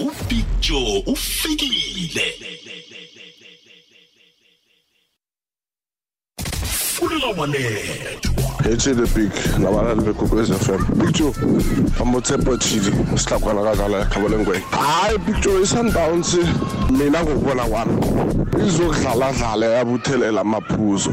[0.00, 2.34] upicture ufikile
[6.68, 7.32] fulela
[8.66, 10.84] wanethwa ethi the big nabalali bekwekwez f m.
[10.98, 11.32] Picture
[12.00, 16.36] amotsepo chili isihlakwana kadlala ekhabo lengwenya hayi picture i-sundowns
[16.90, 18.06] mina ngokubona kwami
[18.66, 21.10] izokudlala dlala yabuthelela amaphuzo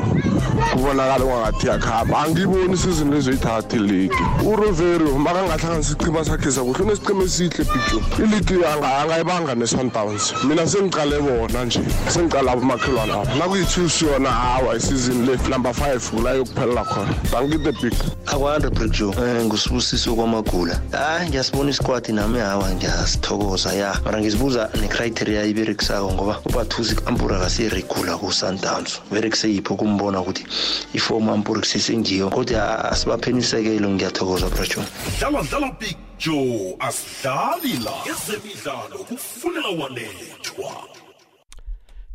[0.74, 2.20] kubonakala kwangathi yakhamba.
[2.20, 4.16] Angiyiboni isizini lezoyithatha iligi.
[4.46, 10.34] Uroverio makangahlanganisa isicima sakhe sakuhle unesicima esihle picture iligi angayibanga ne-sundowns.
[10.44, 13.26] Mina sengicale bona nje sengicala abomakhelwane abo.
[13.40, 17.14] Nakuyi-twos yona hawa isizini le number five kula yokuphelela khona.
[17.50, 17.94] Thank the big
[18.26, 20.82] akwande breakjoe um ngusibusiso kwamagula.
[20.92, 24.00] Hayi ngiyasibona isikwadi nami hawa ngiyasithokoza ya.
[24.06, 30.46] Mara ngizibuza necriteria iberekisako ngoba ubathusi ampura kasiyirigula ku-sundowns berekise yipho kumbona ukuthi
[30.94, 34.86] ifomu ampura kusesengiyo kodwa asibaphenyisekelo ngiyathokoza breakjoe
[35.20, 40.72] dlala dlala picture asidlali la ezemidlalo kufulela wanethwa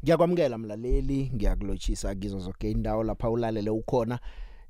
[0.05, 4.19] Ngiyakwamukela mlaleli, ngiyakulotshisa kizo zonke indawo lapha ulalele ukhona.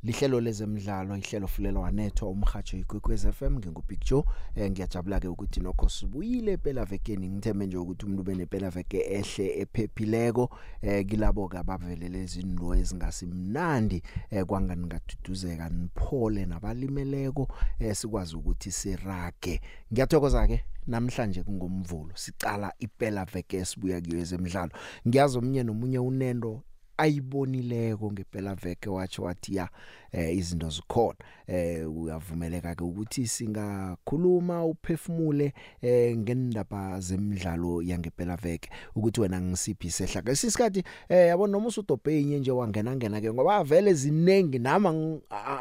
[0.02, 4.24] Lihlelo lezemidlalo, ihlelo fulelo wanetho umhajo ikwekwez FM ngingubig Joe.
[4.54, 9.60] Eh ngiyajabula ke ukuthi nokho sibuyile phela vekeni ngithembe nje ukuthi umuntu benepela veke ehle
[9.60, 10.50] ephephileko
[10.82, 17.48] eh kilabo ke abavelele izinto ezingasimnandi eh kwangani ngaduduzeka niphole nabalimeleko
[17.80, 19.60] eh sikwazi ukuthi sirage.
[19.92, 24.70] Ngiyathokoza ke namhlanje kungomvulo sicala iphela veke sibuya kiyo ezemidlalo
[25.08, 26.62] ngiyazi omnye nomunye unendo
[26.98, 29.68] ayibonileko ngempela veke wathi wathi ya
[30.12, 31.18] eh izinto zikhona.
[31.46, 40.22] Eh uyavumeleka ke ukuthi singakhuluma uphefumule eh ngendaba zemidlalo yangempela veke ukuthi wena ngisiphi sehla
[40.22, 44.90] ke sisikhathi eh yabona noma usudobhenye nje wangena ngena ke ngoba vele zinengi nama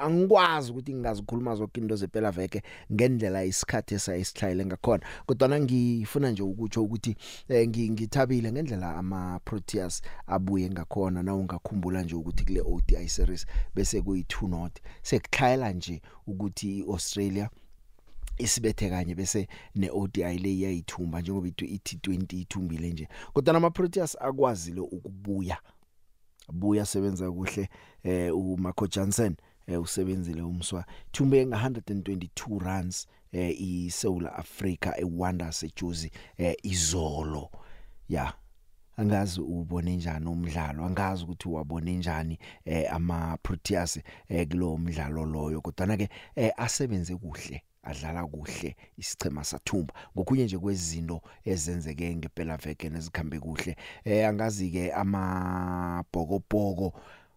[0.01, 2.61] angikwazi ukuthi ngingazikhuluma zonke into zempela veke
[2.93, 5.03] ngendlela isikhathi esayisihlayile ngakhona.
[5.25, 7.15] Kodwa ngifuna nje ukutsho ukuthi
[7.49, 13.45] eh, ngithabile ngendlela ama Proteas abuye ngakhona na ungakhumbula nje ukuthi kule ODI series
[13.75, 14.79] bese kuyi 2 not.
[15.01, 17.49] Sekukhayela nje ukuthi iAustralia
[18.37, 23.07] isibethe kanye bese neODI le iyayithumba njengoba ithu iT20 ithumbile nje.
[23.33, 25.57] Kodwa nama Proteas akwazile ukubuya
[26.53, 27.69] buya sebenza kuhle
[28.03, 29.35] eh uMarco Jansen
[29.67, 30.85] eh usebenzile umswa.
[31.11, 37.49] Thumbe nga 122 runs eh iSouth Africa eWanda seJozi eh izolo.
[38.09, 38.33] Ya.
[38.97, 43.99] Angazi ubone njani umdlalo angazi ukuthi wabone njani eh ama Proteas
[44.29, 45.61] eh kulo mdlalo loyo.
[45.61, 49.93] Kodwa ke eh asebenze kuhle adlala kuhle isichema sathumba.
[50.15, 53.75] Ngokunye nje kwezinto ezenzeke ngempela veke nezikhambe kuhle
[54.05, 56.93] eh angazi ke amabhokobhoko.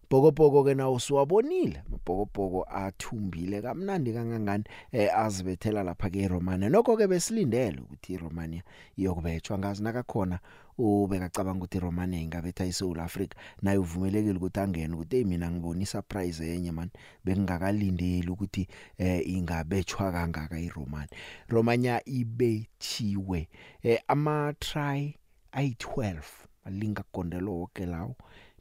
[0.09, 1.83] Bhokobhoko ke nawo siwabonile.
[1.89, 6.69] Mabhokobhoko athumbile kamnandi kangangani eh azibethela lapha ke eRomania.
[6.69, 8.63] Nokho ke besilindele ukuthi iRomania
[8.97, 10.39] iyokubetshwa ngazi nakakhona
[10.81, 15.81] ubeka cabanga ukuthi iRomania ingabetha iSouth Africa naye uvumelekile ukuthi angene ukuthi hey mina ngibona
[15.81, 16.89] isurprise yenye man
[17.25, 21.17] bengingakalindeli ukuthi eh ingabetshwa kangaka iRomania.
[21.47, 23.49] Romania ibethiwe
[23.83, 25.15] eh ama try
[25.53, 26.21] ayi12
[26.65, 28.15] alinga gondelo wonke lawo.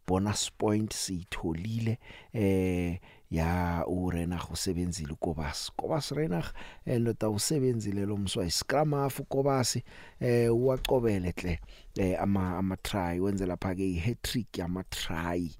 [0.07, 1.99] Bonus point sitholile
[2.33, 3.01] eh
[3.31, 5.73] ya uRenach usebenzile uKobasi.
[5.77, 6.53] Kobasi Renach
[6.87, 9.85] endoda usebenzile lo mswa iscrum half uKobasi
[10.21, 11.61] eh uwacobele hle
[11.99, 15.51] eh ama ama try wenze lapha ke i-hat trick yama try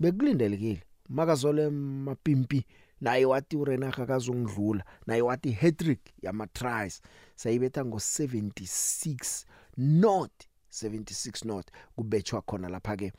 [0.00, 2.64] bekulindelekile makazole mapimpi
[3.00, 7.02] naye wathi uRenach akazongidlula naye wathi hat trick yama tries
[7.36, 9.44] sayibetha ngo 76
[9.76, 10.32] not
[10.72, 13.12] 76 not kubetshwa khona lapha ke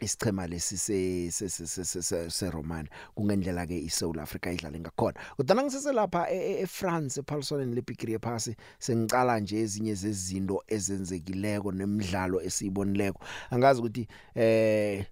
[0.00, 5.20] isichema lesi se se se Roman kungendlela ke iSouth Africa idlale ngakhona.
[5.36, 13.24] Kodwa ngisese lapha eFrance ePaulson leBigri phasi sengicala nje ezinye zezinto ezenzekileko nemidlalo esiyibonileko.
[13.50, 15.06] Angazi ukuthi eh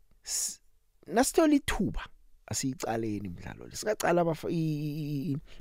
[1.06, 2.00] nasithola ithuba
[2.46, 4.48] asiyicaleni imidlalo lesikacala abafa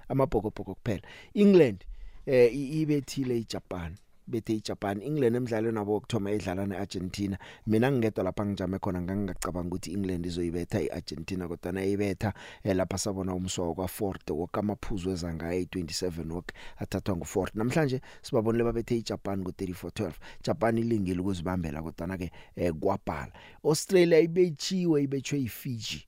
[0.09, 1.01] amabhokobhoko kuphela.
[1.33, 1.85] England
[2.25, 3.97] eh ibethile iJapan.
[4.27, 7.37] Bethe iJapan England emidlalweni nabo okthoma edlala neArgentina.
[7.67, 12.33] Mina ngingedwa lapha ngijame khona ngangicabanga ukuthi England izoyibetha iArgentina kodwa nayibetha
[12.63, 18.97] eh, lapha sabona umswa kwa Fort wokamaphuzu ezanga ay27 wok athathwa nguFort namhlanje sibabonile babethe
[18.97, 20.11] iJapan ngo3412
[20.43, 23.33] Japan ilingile ukuzibambela kodwa ke eh, kwabhala.
[23.63, 26.07] Australia ibechiwe ibechwe iFiji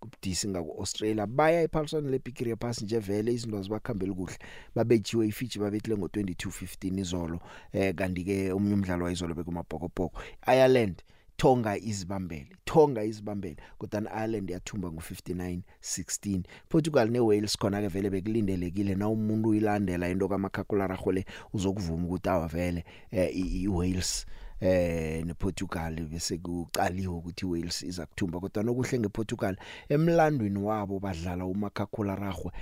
[0.00, 4.38] kubudisi ngaku Australia baya ePaulson leBigri pass nje vele izinto zibakhambela kuhle.
[4.74, 7.40] Babethiwe iFiji babethile ngo2215 izolo.
[7.72, 10.22] Eh kanti ke umnye umdlalo wayizolo bekumabhokobhoko.
[10.46, 11.02] Ireland
[11.36, 13.56] Tonga izibambele Tonga izibambele.
[13.78, 18.94] Kodwa Ireland yathumba ngo59 16 Portugal neWales khona ke vele bekulindelekile.
[18.94, 24.26] Na umuntu uyilandela into kaMakhakulara gole uzokuvuma ukuthi awavele eh, iWales
[24.60, 29.56] eh nePortugal bese kucaliwe ukuthi iWales iza kuthumba kodwa nokuhle ngePortugal
[29.88, 32.52] emlandweni wabo badlala uMakhakularagwe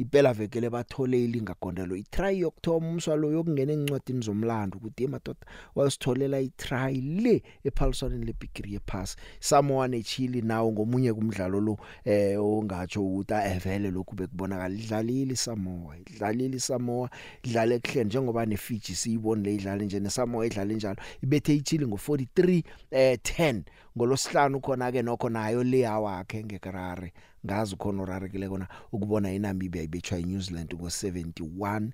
[0.00, 5.44] impela vekele bathole ilingagondelo itry yokuthoma umswalo yokungena encwadini zomlando ukuthi emadoda
[5.74, 13.34] wayositholela itry le ePaulson leBigiri yepass Samoa neChile nawo ngomunye kumdlalo lo eh ongatsho ukuthi
[13.34, 14.74] avele lokhu bekubonakala.
[14.74, 17.10] Idlalile Samoa idlalile Samoa
[17.44, 20.96] idlale kuhle njengoba neFiji siyibone le idlale nje neSamoa idlale njalo.
[21.22, 23.62] Ibethe iChile ngo43 eh 10
[23.96, 27.12] ngolosihlanu khona ke nokho nayo le awakhe ngekarare
[27.46, 31.90] ngazi khona urarekile kona ukubona iNamibia ibethwa iNew Zealand ngo71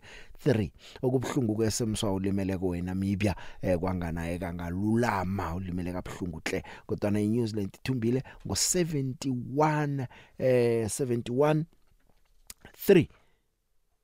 [0.47, 0.71] 3
[1.03, 7.75] okubhlungu kwesemswa ulimele ko eNamibia eh kwanganaye kangalulama ulimele kabhlungu hle kodwa na iNew Zealand
[7.75, 10.07] ithumbile ngo71
[10.39, 11.65] eh 71
[12.89, 13.07] 3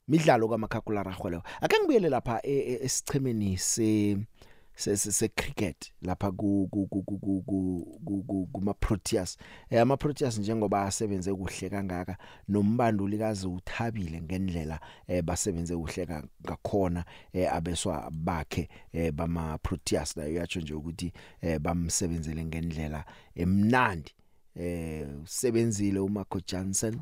[0.09, 4.19] midlalo kaMakhakulara khwelewa ake ngibuyele lapha e, e, esichemeni se
[4.76, 9.36] se cricket lapha ku ku ku kuma Proteas
[9.70, 12.16] eh ama Proteas njengoba asebenze kuhle kangaka
[12.48, 20.24] nombanduli kaze uthabile ngendlela eh basebenze kuhle ngakhona eh abeswa bakhe eh bama Proteas la
[20.24, 23.04] uyatsho nje ukuthi eh bamsebenzele ngendlela
[23.34, 24.14] emnandi.
[24.56, 27.00] Eh usebenzile uMarco Johnson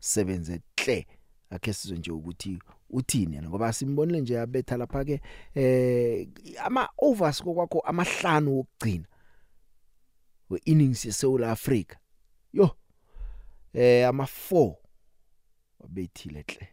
[0.00, 1.06] sebenze hle.
[1.50, 2.58] Akhe sizwe nje ukuthi
[2.92, 3.48] uthini yena?
[3.48, 5.20] Ngoba simbonile nje yabetha lapha ke
[5.54, 6.28] eh
[6.64, 9.06] ama overs kokwakho amahlanu wokugcina
[10.50, 11.96] we innings yeSouth Africa
[12.52, 12.76] yo
[13.74, 14.74] eh ama 4
[15.80, 16.68] wabethile hle.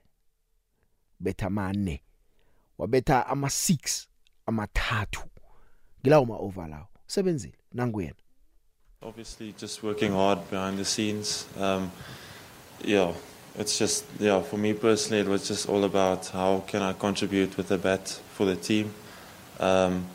[1.19, 2.03] Betha amane
[2.77, 4.07] wabetha ama 6
[4.45, 5.29] amathathu.
[6.01, 6.87] Ngilawo ma over lawo.
[7.07, 8.15] Sebenzile nanguyena?
[9.01, 11.47] Obviously just working hard behind the scenes.
[11.57, 11.91] Um
[12.85, 13.13] yeah.
[13.57, 17.57] It's just yeah for me personally it was just all about how can I contribute
[17.57, 18.93] with the bat for the team.
[19.59, 20.05] Um,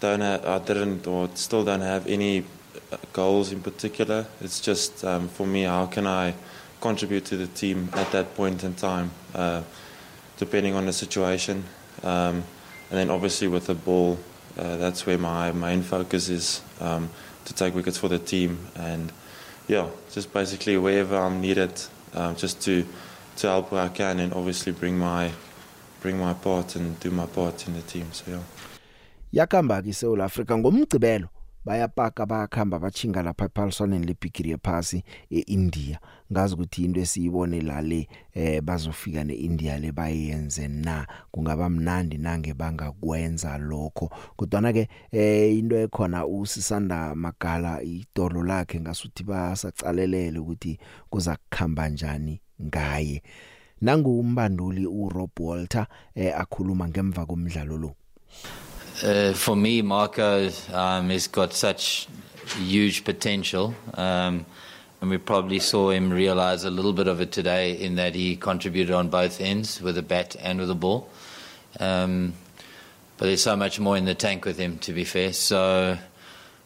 [0.00, 2.44] don't have, I didn't or still don't have any
[2.92, 4.26] uh, goals in particular.
[4.40, 6.34] It's just um, for me how can I
[6.80, 9.62] contribute to the team at that point in time, uh,
[10.36, 11.64] depending on the situation.
[12.02, 12.44] Um,
[12.90, 14.18] and then obviously with the ball,
[14.58, 17.08] uh, that's where my main focus is um,
[17.44, 19.12] to take wickets for the team and
[19.68, 21.72] yeah, just basically wherever I'm needed
[22.14, 22.84] um, just to
[23.36, 25.30] to help where I can and obviously bring my
[26.00, 28.42] bring my part and do my part in the team so yeah.
[29.46, 31.28] Yakamba ke South Africa ngomgcibelo
[31.64, 35.98] bayapaka bayakhamba bachinga lapha ePaulsoneni lebigiri yephasi eIndia
[36.32, 41.06] ngazi ukuthi into esiyibone la le eh bazofika neIndia le bayenze na?
[41.30, 44.10] Kungaba mnandi nange bangakwenza lokho?
[44.36, 50.78] Kodwa ke eh into ekhona usisanda magala idolo lakhe ngasuthi basacalelele ukuthi
[51.10, 53.22] kuza kukhamba njani ngaye.
[53.80, 57.94] Nangu umbanduli uRob Walter eh akhuluma ngemva komdlalo lo.
[59.02, 62.06] Uh, for me, Marco um, has got such
[62.56, 63.74] huge potential.
[63.94, 64.46] Um,
[65.00, 68.36] and we probably saw him realize a little bit of it today in that he
[68.36, 71.08] contributed on both ends with a bat and with a ball.
[71.78, 72.34] Um,
[73.16, 75.32] but there's so much more in the tank with him, to be fair.
[75.32, 75.98] So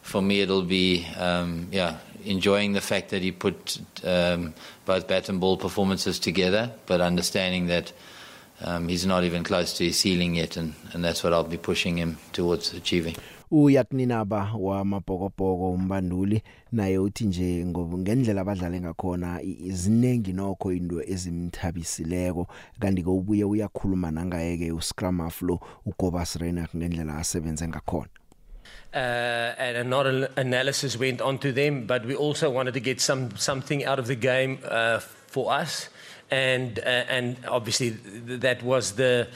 [0.01, 4.53] for me, it'll be, um, yeah, enjoying the fact that he put um,
[4.85, 7.91] both bat and ball performances together, but understanding that
[8.61, 11.57] um, he's not even close to his ceiling yet, and, and that's what I'll be
[11.57, 13.15] pushing him towards achieving.
[13.51, 22.47] Uyakuninaba wamabhokobhoko umbanduli naye uthi nje ngendlela abadlale ngakhona izinengi nokho into ezimthabisileko
[22.79, 28.09] kanti ke ubuye uyakhuluma nangayeke uscrum flow ugobas Reiner ngendlela asebenze ngakhona
[28.91, 33.29] Uh, and another analysis went on to them, but we also wanted to get some
[33.35, 35.89] something out of the game uh, for us.
[36.31, 39.27] and uh, and obviously th- that was the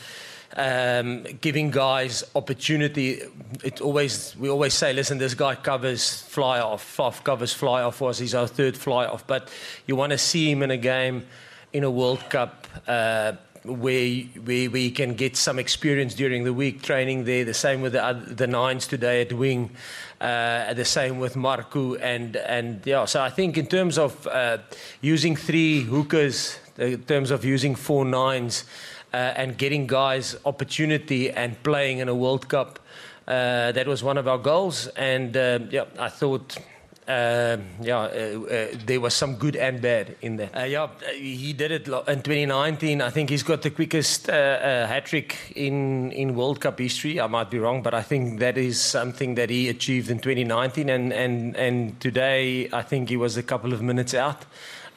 [0.55, 3.21] um, giving guys opportunity.
[3.63, 8.01] It always we always say, listen, this guy covers fly off, off covers fly off
[8.01, 9.51] was he's our third fly off, but
[9.87, 11.25] you want to see him in a game
[11.71, 12.67] in a World Cup.
[12.87, 13.33] Uh,
[13.65, 17.45] where, where we can get some experience during the week training there.
[17.45, 19.71] The same with the, other, the nines today at wing.
[20.19, 23.05] Uh, the same with Marku and and yeah.
[23.05, 24.57] So I think in terms of uh,
[25.01, 28.65] using three hookers in terms of using four nines
[29.13, 32.79] uh, and getting guys opportunity and playing in a World Cup.
[33.27, 36.57] Uh, that was one of our goals, and uh, yeah, I thought
[37.07, 40.69] uh, yeah, uh, uh, there was some good and bad in that.
[40.69, 43.01] Yeah, he did it in 2019.
[43.01, 47.19] I think he's got the quickest hat trick in, in World Cup history.
[47.19, 50.89] I might be wrong, but I think that is something that he achieved in 2019.
[50.89, 54.45] And, and, and today, I think he was a couple of minutes out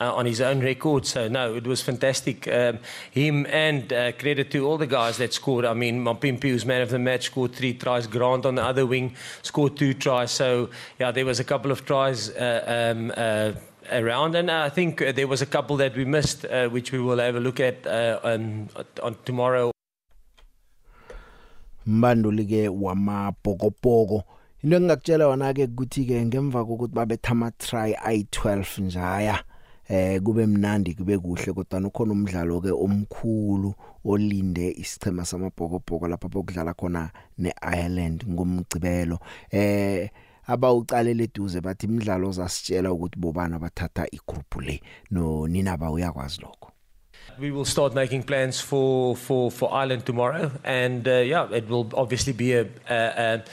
[0.00, 1.06] uh, on his own record.
[1.06, 2.48] So no, it was fantastic.
[2.48, 2.78] Um,
[3.10, 5.64] him and uh, credit to all the guys that scored.
[5.64, 8.06] I mean, Mampimpi, who's man of the match, scored three tries.
[8.06, 10.30] Grant on the other wing scored two tries.
[10.30, 12.30] So yeah, there was a couple of tries.
[12.30, 13.52] Uh, um, uh,
[13.92, 16.98] around and I think uh, there was a couple that we missed uh, which we
[16.98, 18.68] will have a look at uh, on,
[19.00, 19.70] on tomorrow
[21.86, 24.24] mbanduli ke wamabhokobhoko
[24.62, 29.44] into engingakutshela yona ke ukuthi ke ngemva kokuthi babetha ama try ayi12 njaya
[29.88, 33.74] eh kube mnandi kube kuhle kodwa ukhona umdlalo ke omkhulu
[34.04, 39.18] olinde isichema samabhokobhoko lapha bokudlala khona neIreland ngomgcibelo
[39.50, 40.10] eh
[40.46, 44.80] abawuqalele eduze bathi imidlalo zasitshela ukuthi bobana bathatha igroup le.
[45.10, 46.70] No nina ba uyakwazi lokho.
[47.40, 51.90] We will start making plans for for for Ireland tomorrow and uh, yeah it will
[51.94, 53.44] obviously be a, a, a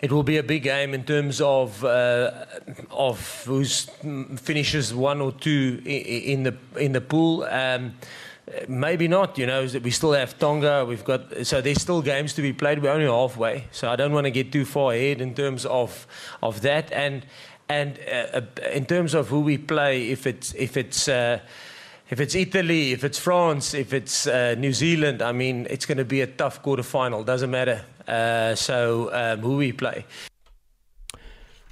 [0.00, 2.44] it will be a big game in terms of uh,
[2.90, 7.44] of who finishes one or two in the in the pool.
[7.44, 7.94] Um,
[8.68, 9.38] maybe not.
[9.38, 10.84] You know, we still have Tonga.
[10.84, 12.80] We've got so there's still games to be played.
[12.80, 16.06] We're only halfway, so I don't want to get too far ahead in terms of
[16.42, 16.92] of that.
[16.92, 17.26] And
[17.68, 18.40] and uh,
[18.72, 21.40] in terms of who we play, if it's if it's uh,
[22.08, 25.98] if it's Italy, if it's France, if it's uh, New Zealand, I mean, it's going
[25.98, 27.22] to be a tough quarter final.
[27.24, 27.84] Doesn't matter.
[28.08, 30.04] Uh, so um, who we play.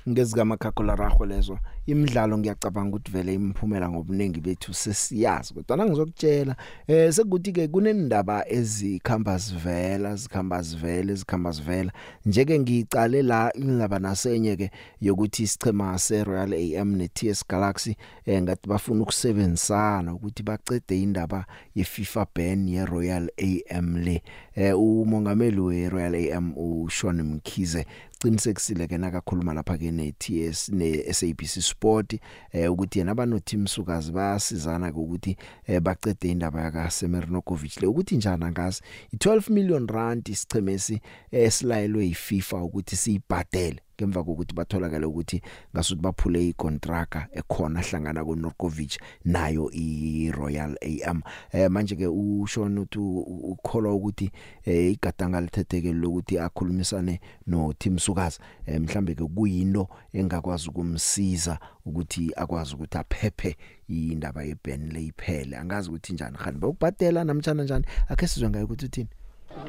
[0.09, 7.13] ngezika makhakula rago lezo imidlalo ngiyacabanga ukuthi vele imphumela ngobuningi bethu sesiyazi kodwa ngizokutshela eh
[7.13, 11.93] sekuthi ke kunendaba ezikhamba sivela zikhamba sivela ezikhamba sivela
[12.27, 18.43] njeke ngicale la indaba nasenye ke yokuthi isichema se Royal AM ne TS Galaxy eh
[18.43, 24.23] ngathi bafuna ukusebenzisana ukuthi bacede indaba ye FIFA ban ye Royal AM le.
[24.55, 27.87] Eh umongameli we Royal AM uShawn Mkhize
[28.27, 32.19] qinisekisile ke nakakhuluma lapha ke ne TS ne SABC Sport
[32.53, 37.87] eh ukuthi yena abano team sukazi bayasizana ukuthi eh, bacede indaba yaka Semirnokovic le.
[37.87, 38.83] Ukuthi njani angazi
[39.15, 43.86] i12 million rand isichemesi esilayelwe yiFIFA ukuthi siyibhadele.
[43.97, 45.43] Ngemva kokuthi batholakala ukuthi
[45.75, 51.23] ngasuthi baphule icontract ekhona hlangana koNorkovic nayo iRoyal AM
[51.53, 54.31] eh manje ke ushona uthi ukholwa ukuthi
[54.65, 62.33] eh igadanga lithetheke lokuthi akhulumisane no Tim Sukazi eh mhlambe ke kuyinto engakwazi ukumsiza ukuthi
[62.37, 63.57] akwazi ukuthi aphephe
[63.89, 67.85] indaba yeBen leyiphele angazi ukuthi njani khani bayokubhadela namtjana njani?
[68.09, 69.09] Akhe sizwe ngayo ukuthi uthini?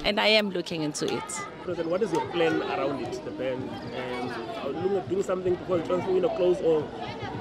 [0.04, 1.24] And I am looking into it.
[1.64, 3.70] President, what is your plan around it, the ban?
[3.94, 6.88] And are you looking at doing something before the transfer window close, or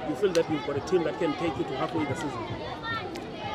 [0.09, 2.45] you feel that you've got a team that can take you to halfway the season?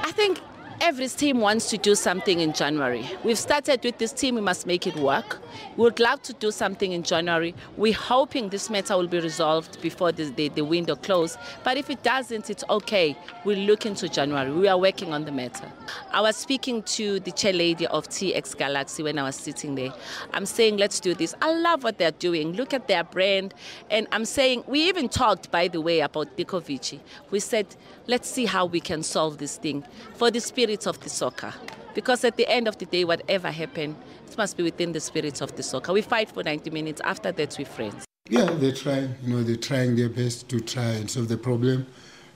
[0.02, 0.40] I think
[0.83, 3.09] every team wants to do something in January.
[3.23, 5.41] We've started with this team, we must make it work.
[5.77, 7.55] We would love to do something in January.
[7.77, 11.39] We're hoping this matter will be resolved before the, the, the window closes.
[11.62, 13.17] But if it doesn't, it's okay.
[13.45, 14.51] We'll look into January.
[14.51, 15.71] We are working on the matter.
[16.11, 19.93] I was speaking to the chair lady of TX Galaxy when I was sitting there.
[20.33, 21.33] I'm saying, let's do this.
[21.41, 22.55] I love what they're doing.
[22.55, 23.55] Look at their brand.
[23.89, 26.99] And I'm saying, we even talked, by the way, about Dikovici.
[27.31, 27.69] We said,
[28.09, 29.85] let's see how we can solve this thing
[30.15, 31.52] for the spirit of the soccer.
[31.95, 35.41] Because at the end of the day, whatever happened, it must be within the spirit
[35.41, 35.93] of the soccer.
[35.93, 37.00] We fight for 90 minutes.
[37.05, 38.05] After that, we're friends.
[38.31, 39.14] Yeah, they're trying.
[39.23, 41.87] You know, they're trying their best to try and solve the problem.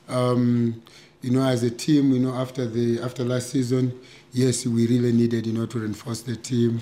[0.09, 0.83] Um,
[1.23, 3.99] you know, as a team, you know, after the after last season,
[4.33, 6.81] yes, we really needed, you know, to reinforce the team.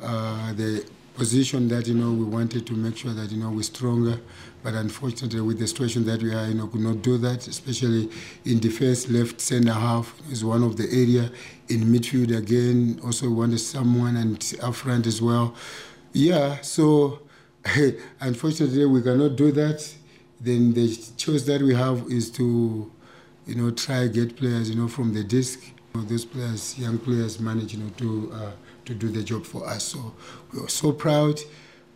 [0.00, 0.86] Uh, the
[1.16, 4.20] position that you know we wanted to make sure that you know we're stronger
[4.66, 8.10] but unfortunately with the situation that we are you know could not do that especially
[8.44, 11.30] in defense left center half is one of the area.
[11.68, 15.54] In midfield again also we wanted someone and up front as well.
[16.12, 17.20] Yeah so
[18.20, 19.88] unfortunately we cannot do that.
[20.40, 22.90] Then the choice that we have is to
[23.46, 25.60] you know try get players you know from the disc
[25.94, 28.50] those players young players manage you know to uh,
[28.84, 29.84] to do the job for us.
[29.84, 30.12] So
[30.52, 31.38] we are so proud,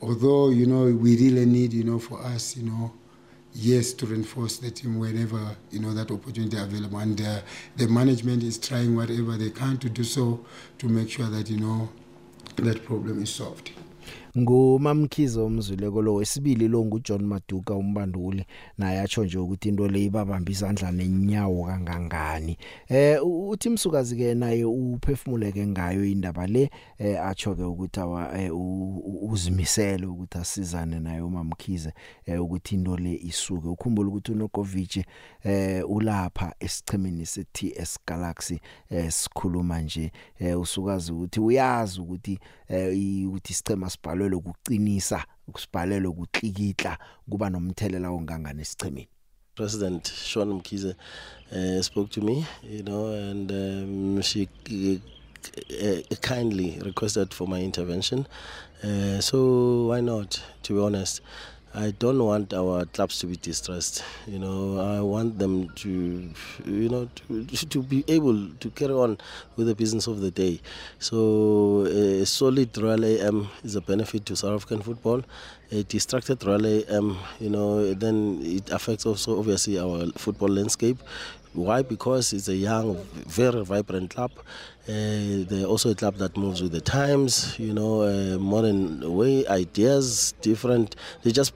[0.00, 2.92] although, you know, we really need, you know, for us, you know,
[3.52, 6.98] yes, to reinforce the team whenever, you know, that opportunity available.
[6.98, 7.40] And uh,
[7.76, 10.44] the management is trying whatever they can to do so
[10.78, 11.88] to make sure that, you know,
[12.56, 13.70] that problem is solved.
[14.38, 18.44] Ngumamkhize omzuleko lo wesibili lo nguJohn Maduka umbanduli.
[18.78, 22.56] Naye atsho nje ukuthi into le ibabamba izandla nenyawo kangangani.
[22.88, 28.50] Eh uthi msukazi ke naye uphefumuleke ngayo indaba le eh atsho ke ukuthi awa eh,
[29.22, 31.92] uzimisele ukuthi asizane naye umamkhize
[32.26, 33.68] eh, ukuthi into le isuke.
[33.68, 35.04] Ukhumbula ukuthi uNokovic
[35.44, 38.60] eh ulapha esichemini seTS Galaxy
[38.90, 46.98] eh sikhuluma nje eh usukazi ukuthi uyazi ukuthi eh ukuthi isichema sibhalwe ukuqinisa ukusibhalelwe ukuklikitla
[47.30, 49.08] kuba nomthelela ongangani esichemini
[49.54, 50.94] President Sean Mkhize
[51.52, 54.48] uh, spoke to me you know and um, she
[55.82, 58.26] uh, kindly requested for my intervention.
[58.84, 60.42] Uh, so why not?
[60.62, 61.22] To be honest
[61.72, 64.02] I don't want our clubs to be distressed.
[64.26, 65.88] You know, I want them to,
[66.66, 69.18] you know, to, to be able to carry on
[69.54, 70.60] with the business of the day.
[70.98, 75.22] So, a solid Royal AM is a benefit to South African football.
[75.70, 80.98] A distracted Royal AM, you know, then it affects also obviously our football landscape.
[81.52, 81.82] Why?
[81.82, 84.32] Because it's a young, very vibrant club.
[84.90, 89.46] Uh, they're also a club that moves with the times, you know, uh, modern way,
[89.46, 90.96] ideas, different.
[91.22, 91.52] They just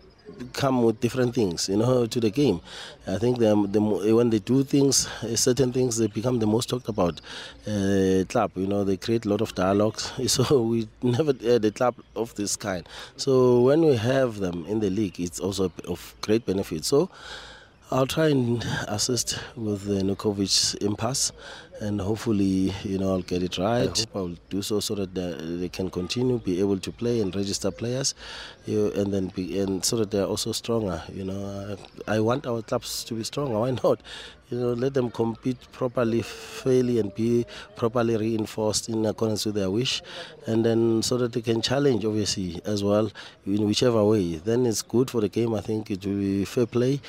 [0.52, 2.60] come with different things, you know, to the game.
[3.08, 3.80] I think the, the,
[4.14, 7.20] when they do things, uh, certain things, they become the most talked about
[7.66, 8.52] uh, club.
[8.54, 10.12] You know, they create a lot of dialogues.
[10.28, 12.88] So we never had a club of this kind.
[13.16, 16.84] So when we have them in the league, it's also of great benefit.
[16.84, 17.10] So.
[17.90, 21.32] I'll try and assist with the Nukovic impasse
[21.80, 23.82] and hopefully you know I'll get it right.
[23.82, 27.34] I hope I'll do so so that they can continue be able to play and
[27.34, 28.14] register players,
[28.66, 31.02] you and then be, and so that they're also stronger.
[31.12, 31.76] You know,
[32.06, 33.58] I, I want our clubs to be stronger.
[33.58, 34.00] Why not?
[34.50, 37.46] You know, let them compete properly, fairly, and be
[37.76, 40.02] properly reinforced in accordance with their wish,
[40.46, 43.10] and then so that they can challenge, obviously, as well,
[43.46, 44.36] in whichever way.
[44.36, 45.54] Then it's good for the game.
[45.54, 47.00] I think it will be fair play.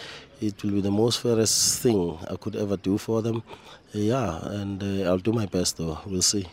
[0.41, 3.43] It will be the most fairest thing I could ever do for them.
[3.91, 5.99] Yeah, and uh, I'll do my best though.
[6.05, 6.47] We'll see.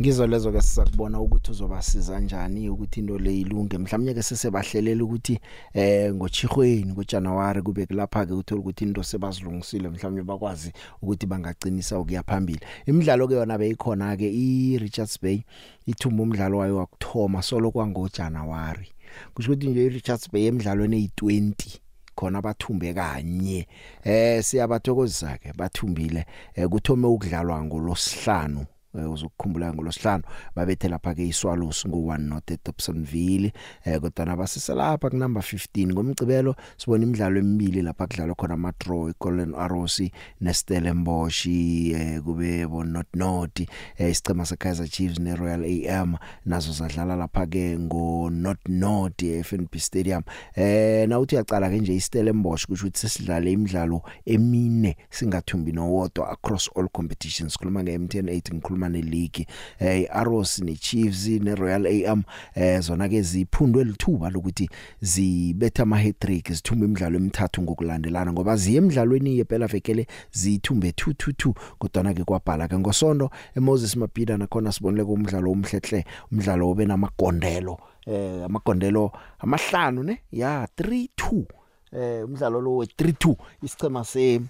[0.00, 3.78] Ngizolezo ke sizakubona ukuthi uzobasiza kanjani ukuthi into le ilunge.
[3.78, 5.40] Mhlawumnye ke sesebahlelela ukuthi
[5.74, 10.72] eh ngochihweni ngoJanuary kube kulapha ke uthola ukuthi into sebazilungisile mhlawumnye bakwazi
[11.02, 12.60] ukuthi bangaqinisa ukuya phambili.
[12.86, 15.42] Imidlalo ke yona beyikhona ke iRichards Bay
[15.86, 18.92] ithumba umdlalo wayo wakthoma solo kwangoJanuary
[19.34, 21.78] kusho ukuthi nje iRichards Bay emidlalweni eyi20
[22.14, 23.66] khona bathumbe kanye.
[24.04, 30.24] Eh siyabathokozisa ke bathumbile eh, kuthome ukudlalwa ngolosihlanu Eh, uzokukhumbula ngolosihlanu
[30.56, 33.52] babethe lapha ke iswallows ngo1 not at Dobsonville
[33.84, 38.72] eh kodwa nabasisa lapha ku number 15 ngomgcibelo sibona imidlalo emibili lapha kudlalwa khona ama
[38.80, 40.02] draw iGolden Arrows
[40.40, 47.46] neStellenbosch eh kube bo not not eh isicema seKaizer Chiefs neRoyal AM nazo zadlala lapha
[47.46, 50.22] ke ngo not not eFNB Stadium.
[50.54, 56.70] Eh na uthi uyaqala ke nje iStellenbosch kusho ukuthi sesidlale imidlalo emine singathumbi nowodwa across
[56.76, 57.58] all competitions.
[57.58, 59.46] Khuluma ngeMTN 8 ngikhuluma German League
[59.78, 62.22] eh Arrows ne Chiefs ne Royal AM
[62.54, 64.68] eh zona ke ziphundwe lithuba lokuthi
[65.00, 72.14] zibetha ama hat-trick zithumba imidlalo emithathu ngokulandelana ngoba ziye emidlalweni yephela vekele zithumbe 222 kodwa
[72.14, 79.12] ke kwabhala ke ngosonto eMoses Mabhida nakhona sibonile kumdlalo omhlehle umdlalo obe namagondelo eh amagondelo
[79.38, 81.44] amahlanu ne ya 32
[81.92, 84.40] eh umdlalo lo we 32 isichema se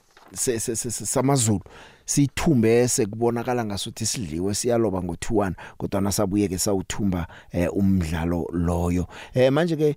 [0.90, 1.61] samazulu.
[2.07, 9.07] Sithumbe sekubonakala ngasuthi sidliwe siyaloba ngo2-1 kodwa nasabuye ke sawuthumba eh, umdlalo loyo.
[9.35, 9.97] Eh manje ke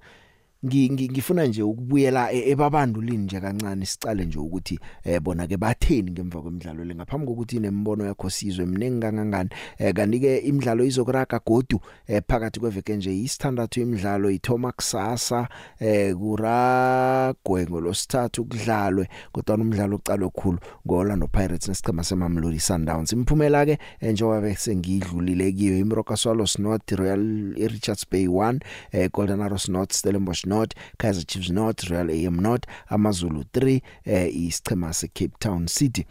[0.66, 6.42] ngifuna nje ukubuyela e, ebabandulini nje kancane sicale nje ukuthi eh bona ke batheni ngemva
[6.42, 6.96] kwemidlalo le.
[6.96, 12.60] Ngaphambi kokuthi nembono yakho sizwe mningi kangangani eh kanti ke imidlalo izokuraga godu eh phakathi
[12.60, 15.48] kweveke nje isithandathu imidlalo ithoma kusasa
[15.80, 23.14] eh kuragwe ngolosithathu kudlalwe kodwa umdlalo ucalwe khulu ngoLorlando Pirates nesicema seMamelodi Sundowns.
[23.14, 28.60] Imphumela ke eh, njengoba bese ngidlulile kiyo iMroka Swallows North Royal Richards Bay 1
[28.92, 34.36] eh Golden Arrows North Stellenbosch North Kaizer Chiefs North Real AM North AmaZulu 3 eh
[34.36, 36.06] isichema se Cape Town City.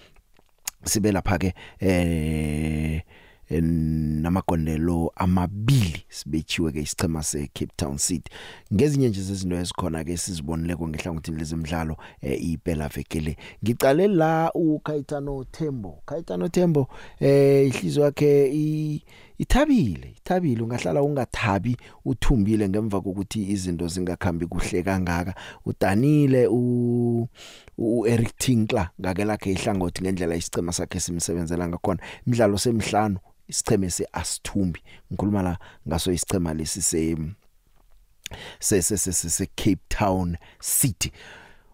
[0.84, 3.02] Sibe lapha ke eh
[3.50, 8.30] namagondelo amabili sibechiwe ke isichema se Cape Town City.
[8.74, 13.36] Ngezinye nje zezinto ezikhona ke sizibonile ko ngehlangothini lezemidlalo eh, iphela vekele.
[13.64, 16.02] Ngicale la uKaitano Thembo.
[16.06, 16.88] Kaitano Thembo
[17.20, 19.02] eh ihliziyo yakhe
[19.38, 20.62] ithabile ithabile.
[20.62, 25.34] Ungahlala ungathabi uthumbile ngemva kokuthi izinto zingakhambi kuhle kangaka.
[25.66, 27.28] Udanile u
[27.78, 32.02] uEric Tinkler ngake lakhe ihlangothi ngendlela isicema sakhe simsebenzela ngakhona.
[32.26, 34.80] Imidlalo semhlanu isicheme seAsthumbi
[35.12, 37.16] ngikhuluma la ngaso isichema lesi se
[38.60, 41.12] se se se Cape Town City.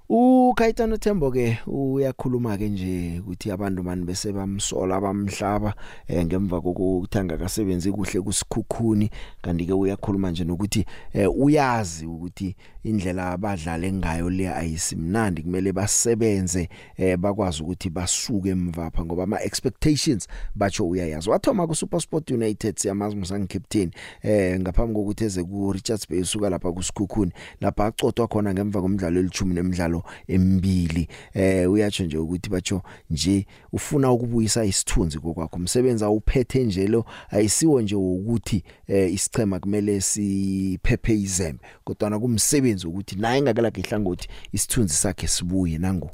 [0.09, 5.75] uKaitano Thembo ke uyakhuluma ke nje ukuthi abantu mani bese bamsola bamhlaba
[6.09, 9.11] eh, ngemva kokuthanga kasebenzi kuhle kusikhukhuni.
[9.43, 15.43] Kanti ke uyakhuluma nje nokuthi eh, uyazi ukuthi indlela abadlala ngayo le ayisimnandi.
[15.43, 21.31] Kumele basebenze eh, bakwazi ukuthi basuke emvapha ngoba ama expectations bacho uyayazi.
[21.31, 23.91] Wathoma ku SuperSport United siyamazi musang captain
[24.23, 29.21] eh ngaphambi kokuthi eze ku Richards Bay usuka lapha kusikhukhuni lapha acodwa khona ngemva komdlalo
[29.21, 29.94] elithumi nemidlalo
[30.29, 37.05] emibili eh uyatsho nje ukuthi batsho nje ufuna ukubuyisa isithunzi kokwakho umsebenzi awuphethe nje lo
[37.31, 44.29] ayisiwo nje ukuthi eh isichema kumele siphephe izembe kodwa na kumsebenzi ukuthi naye ngakalakhe ihlangothi
[44.53, 46.11] isithunzi sakhe sibuye nango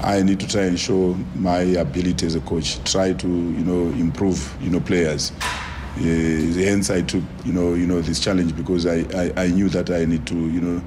[0.00, 2.82] I need to try and show my ability as a coach.
[2.84, 5.32] Try to, you know, improve, you know, players.
[5.96, 9.68] Uh, hence, I took, you know, you know, this challenge because I, I, I knew
[9.70, 10.82] that I need to, you know,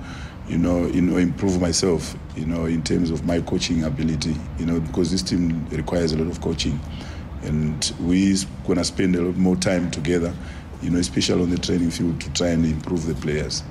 [0.48, 4.66] you know, you know, improve myself, you know, in terms of my coaching ability, you
[4.66, 6.80] know, because this team requires a lot of coaching,
[7.44, 8.36] and we're
[8.68, 10.34] gonna spend a lot more time together,
[10.82, 13.64] you know, especially on the training field to try and improve the players.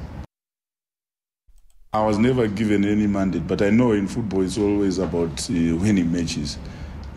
[1.92, 5.76] I was never given any mandate, but I know in football it's always about uh,
[5.76, 6.56] winning matches.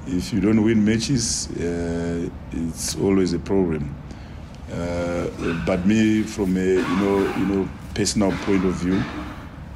[0.07, 3.95] If you don't win matches, uh, it's always a problem.
[4.71, 5.27] Uh,
[5.67, 8.99] but me, from a you know you know personal point of view,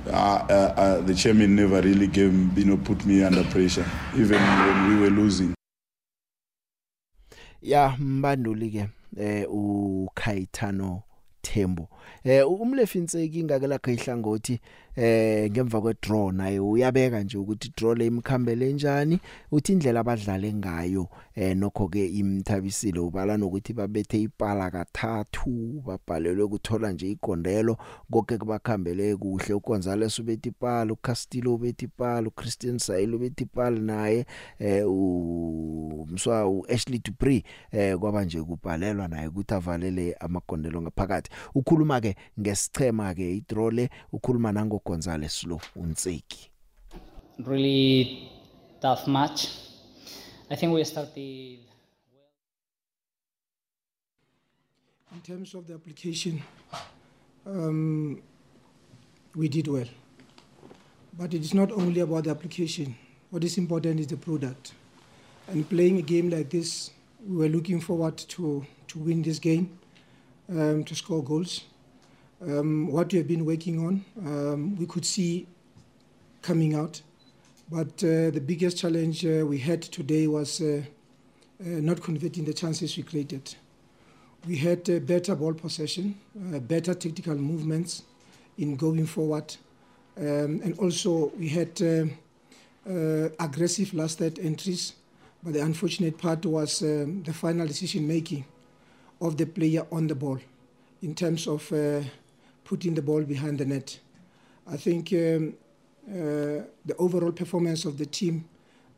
[0.08, 5.10] the chairman never really gave you know put me under pressure, even when we were
[5.10, 5.54] losing.
[7.62, 11.04] ya mbanduli ke eh uKhaitano
[11.42, 11.90] Thembo
[12.24, 14.60] eh umlefi inseki ingake lakhe ihlangothi
[14.98, 19.20] eh ngemva kwe draw naye uyabeka nje ukuthi draw le imkhambele njani
[19.52, 26.92] uthi indlela abadlale ngayo eh nokho ke imthabisile ubala nokuthi babethe ipala kathathu babhalelwe ukuthola
[26.92, 27.78] nje igondelo.
[28.12, 34.26] Konke kubakhambele kuhle uGonzales ubethe ipala uCastillo ubethe ipala uChristian Sayile ubethe ipala naye
[34.60, 41.30] eh umswa uAshley Dupree eh kwaba nje kubhalelwa naye ukuthi avalele amagondelo ngaphakathi.
[41.56, 46.50] Ukhuluma ke ngesichema ke idraw le ukhuluma nango Gonzales lo uNtseki
[47.46, 48.30] really
[48.82, 49.48] tough match
[50.50, 51.60] i think we started
[55.18, 56.44] In terms of the application,
[57.46, 58.22] um,
[59.36, 59.88] we did well.
[61.18, 62.96] But it is not only about the application.
[63.32, 64.74] What is important is the product.
[65.48, 66.92] And playing a game like this,
[67.26, 69.80] we were looking forward to, to win this game,
[70.50, 71.64] um, to score goals.
[72.40, 75.48] Um, what we have been working on, um, we could see
[76.44, 77.02] coming out.
[77.70, 80.84] But uh, the biggest challenge uh, we had today was uh,
[81.60, 83.56] uh, not converting the chances we created.
[84.48, 86.16] We had uh, better ball possession,
[86.54, 88.04] uh, better tactical movements
[88.60, 89.56] in going forward,
[90.18, 91.82] um, and also we had
[93.40, 94.94] aggressive last third entries.
[95.44, 98.46] But the unfortunate part was um, the final decision making
[99.20, 100.40] of the player on the ball
[101.02, 101.72] in terms of
[102.68, 104.00] putting the ball behind the net.
[104.68, 105.54] I think um,
[106.10, 108.44] uh, the overall performance of the team,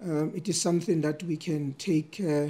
[0.04, 2.48] um, it is something that we can take uh,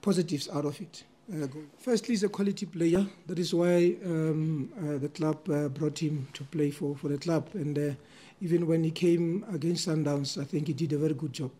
[0.00, 1.04] positives out of it.
[1.32, 1.46] Uh,
[1.78, 3.06] firstly, he's a quality player.
[3.26, 7.18] That is why um, uh, the club uh, brought him to play for, for the
[7.18, 7.50] club.
[7.52, 7.94] And uh,
[8.40, 11.50] even when he came against Sundowns, I think he did a very good job.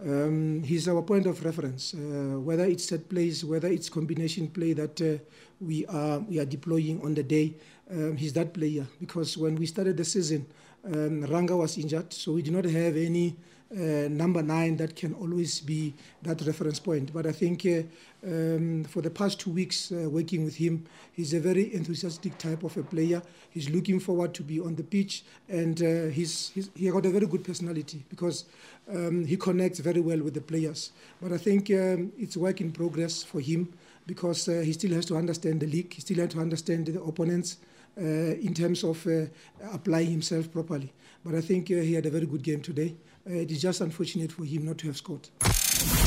[0.00, 4.72] Um, he's our point of reference, uh, whether it's set plays, whether it's combination play
[4.74, 5.18] that uh,
[5.60, 7.54] we are we are deploying on the day.
[7.90, 10.46] Um, he's that player because when we started the season,
[10.84, 13.36] um, Ranga was injured, so we did not have any
[13.70, 17.12] uh, number nine that can always be that reference point.
[17.12, 17.82] But I think uh,
[18.26, 22.62] um, for the past two weeks uh, working with him, he's a very enthusiastic type
[22.64, 23.22] of a player.
[23.50, 27.10] He's looking forward to be on the pitch, and uh, he's, he's he got a
[27.10, 28.46] very good personality because
[28.90, 30.92] um, he connects very well with the players.
[31.20, 33.72] But I think um, it's work in progress for him
[34.06, 35.92] because uh, he still has to understand the league.
[35.92, 37.58] He still has to understand the opponents.
[38.00, 39.24] Uh, in terms of uh,
[39.72, 40.92] applying himself properly.
[41.24, 42.94] But I think uh, he had a very good game today.
[43.26, 45.28] Uh, it is just unfortunate for him not to have scored.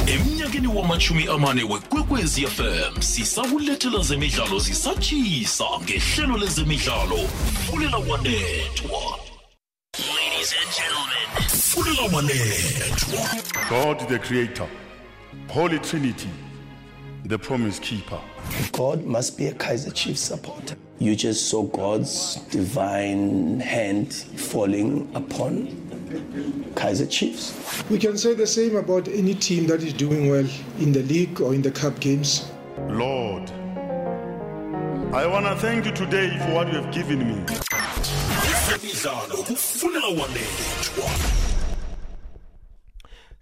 [0.07, 7.17] emnyakeni wamashumi amane wekwekwezi fm sisakulethela zemidlalo zisatshisa ngehlelo lezemidlalo
[7.69, 9.19] fulela wanethwa
[9.97, 14.67] ladies and gentlemen fulela wanethwa God the Creator,
[15.49, 16.29] Holy Trinity,
[17.25, 18.19] the Promise Keeper.
[18.73, 20.75] God must be a Kaiser Chiefs supporter.
[20.99, 25.67] You just saw God's divine hand falling upon
[26.75, 27.83] Kaiser Chiefs.
[27.89, 30.47] We can say the same about any team that is doing well
[30.79, 32.51] in the league or in the cup games.
[32.89, 33.49] Lord,
[35.13, 37.45] I want to thank you today for what you have given me.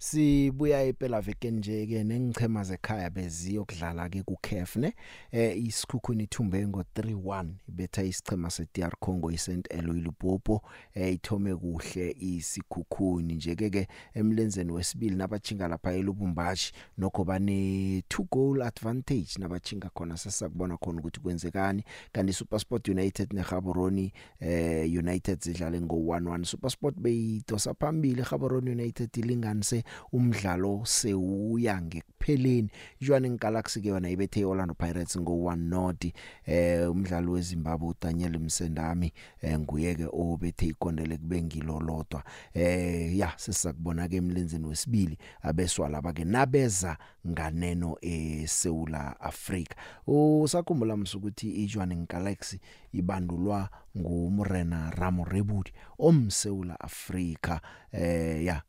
[0.00, 0.10] wanethwa
[0.50, 4.94] sibuya impela veke nje ke nengichema zekhaya beziyokudlala ke ku CAF ne
[5.32, 10.62] eh isikhukhuni ithumbe ngo 3-1 ibetha isichema se DR Congo iSt Eloi Lupopo
[10.94, 13.34] eh ithome kuhle isikhukhuni.
[13.34, 20.16] Nje ke ke emlenzeni wesibili nabachinga lapha eLubumbashi nokho bane 2 goal advantage nabachinga khona
[20.16, 21.84] sesakubona khona ukuthi kwenzekani.
[22.12, 29.84] Kanti SuperSport United neGaborone eh United zidlale ngo 1-1 SuperSport beyidosa phambili Gaborone United ilinganise
[30.12, 32.70] umdlalo sewuya ngekupheleni.
[33.00, 36.04] Jwaneng Galaxy ke yona ibethe Orlando Pirates ngo 1 not
[36.46, 42.24] eh umdlalo weZimbabwe uDaniel Msendami eh nguye ke obethe ikondele kube ngilolodwa
[42.54, 49.74] eh ya sesakubona ke emlenzeni wesibili abeswa laba ke nabeza nganeno eSouth Africa
[50.06, 52.60] usakhumbula msukuthi iJwaneng Galaxy
[52.92, 57.60] ibandulwa ngumrena Ramo Rebudi omseula Africa
[57.92, 58.62] eh ya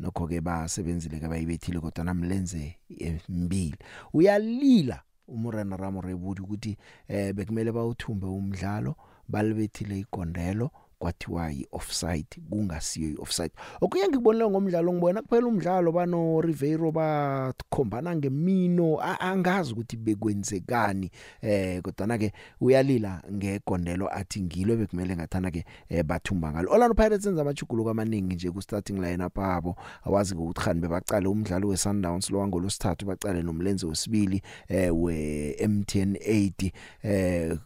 [0.00, 3.76] nokho ke basebenzile ke bayibethile kodwa namlenze embili
[4.12, 6.76] uyalila umurena Ramo Rebudi ukuthi
[7.08, 8.96] eh bekumele bawuthumbe umdlalo
[9.28, 18.16] balibethile igondelo kwathiwa yi-offside kungasiyo i-offside okuye ngikubonile ngomdlalo ngibona kuphela umdlalo bano Ribeiro bakhombana
[18.16, 21.10] ngemino angazi ukuthi bekwenzekani
[21.42, 26.72] eh kodwa ke uyalila ngegondelo athi ngilo bekumele ngathana ke eh, bathumba ngalo.
[26.72, 29.76] Orlando Pirates enza amajuguluko amaningi nje ku starting lineup abo.
[30.04, 36.14] Awazi ukuthi khani bebaqale umdlalo we Sundowns lo wangolosithathu baqale nomlenze wesibili eh we MTN
[36.14, 37.56] 80 eh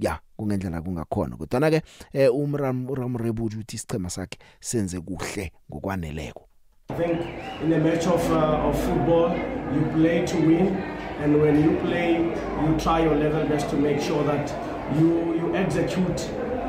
[0.00, 1.60] ya kungendlela kungakhona kodwa.
[1.60, 1.82] Na ke
[2.28, 6.48] umram uramrebuju uthi isichema sakhe senze kuhle ngokwaneleko.
[6.88, 7.20] I think
[7.62, 9.30] in a match of uh, of football
[9.74, 10.68] you play to win
[11.20, 12.14] and when you play
[12.62, 14.54] you try your level best to make sure that
[14.96, 16.20] you you execute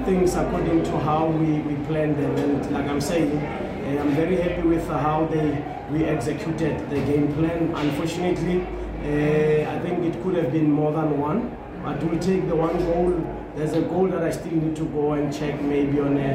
[0.05, 2.35] things according to how we we plan them.
[2.35, 7.31] And like I'm saying uh, I'm very happy with how they we executed the game
[7.33, 7.71] plan.
[7.75, 8.61] Unfortunately
[9.05, 11.55] uh, I think it could have been more than one.
[11.87, 13.13] But we'll take the one goal.
[13.55, 16.33] There's a goal that I still need to go and check maybe on a,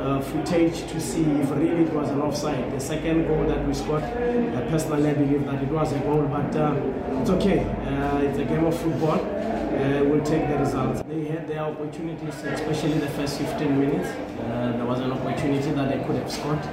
[0.00, 2.72] uh, footage to see if really it was an offside.
[2.72, 6.22] The second goal that we scored, uh, personally I believe that it was a goal,
[6.22, 7.60] but uh, it's okay.
[7.60, 9.20] Uh, it's a game of football.
[9.20, 11.02] Uh, we'll take the results.
[11.02, 14.08] They had their opportunities, especially the first 15 minutes.
[14.08, 16.64] Uh, there was an opportunity that they could have scored.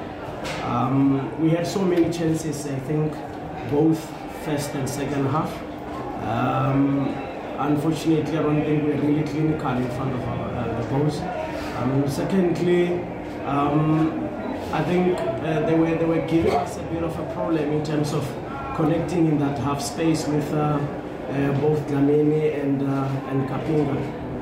[0.64, 3.12] Um, we had so many chances, I think,
[3.70, 4.00] both
[4.46, 5.69] first and second half.
[6.22, 7.08] Um,
[7.58, 11.20] unfortunately, I don't think we're really clinical in front of our, uh, the goals.
[11.78, 13.02] Um, secondly,
[13.46, 14.28] um,
[14.72, 17.84] I think uh, they were they were giving us a bit of a problem in
[17.84, 18.24] terms of
[18.76, 23.98] connecting in that half space with uh, uh, both Dlamini and uh, and Kapinga,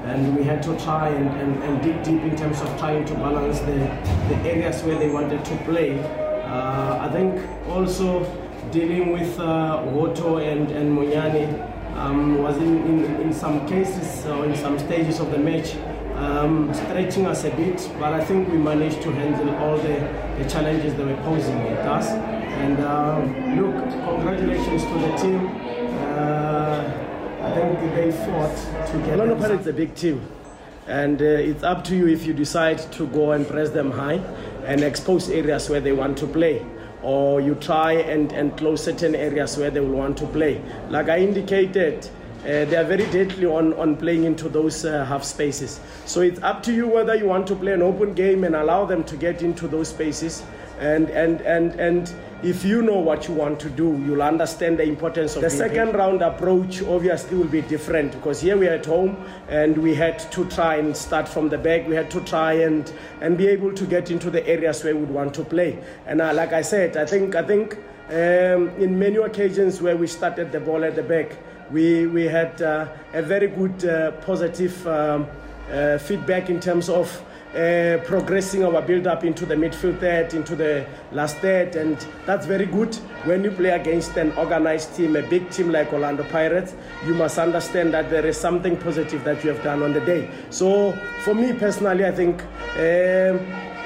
[0.06, 3.14] and we had to try and, and, and dig deep in terms of trying to
[3.16, 3.78] balance the,
[4.30, 6.00] the areas where they wanted to play.
[6.44, 8.26] Uh, I think also
[8.72, 11.67] dealing with uh, Woto and, and Munyani
[11.98, 15.76] um, was in, in, in some cases or in some stages of the match
[16.18, 20.00] um, stretching us a bit, but I think we managed to handle all the,
[20.42, 22.08] the challenges they were posing at us.
[22.08, 25.48] And uh, look, congratulations to the team.
[25.48, 27.04] Uh,
[27.44, 29.20] I think they fought to get.
[29.20, 30.28] Orlando Pirates is a big team,
[30.88, 34.20] and uh, it's up to you if you decide to go and press them high
[34.66, 36.66] and expose areas where they want to play
[37.04, 40.62] or you try and, and close certain areas where they will want to play.
[40.90, 42.10] Like I indicated,
[42.42, 45.80] uh, they are very deadly on, on playing into those uh, half spaces.
[46.06, 48.86] So it's up to you whether you want to play an open game and allow
[48.86, 50.44] them to get into those spaces.
[50.80, 54.84] And, and, and, and if you know what you want to do, you'll understand the
[54.84, 56.84] importance of the second round approach.
[56.84, 59.18] Obviously, will be different because here we are at home
[59.50, 61.88] and we had to try and start from the back.
[61.88, 65.02] We had to try and and be able to get into the areas where we
[65.02, 65.80] would want to play.
[66.06, 67.78] And uh, like I said, I think I think
[68.10, 71.36] um, in many occasions where we started the ball at the back,
[71.72, 75.28] we we had uh, a very good uh, positive um,
[75.72, 77.22] uh, feedback in terms of
[77.56, 82.46] uh, progressing our build up into the midfield third, into the last third, and that's
[82.46, 82.94] very good.
[83.24, 87.38] When you play against an organized team, a big team like Orlando Pirates, you must
[87.38, 90.30] understand that there is something positive that you have done on the day.
[90.50, 90.92] So,
[91.24, 92.42] for me personally, I think
[92.78, 93.40] um,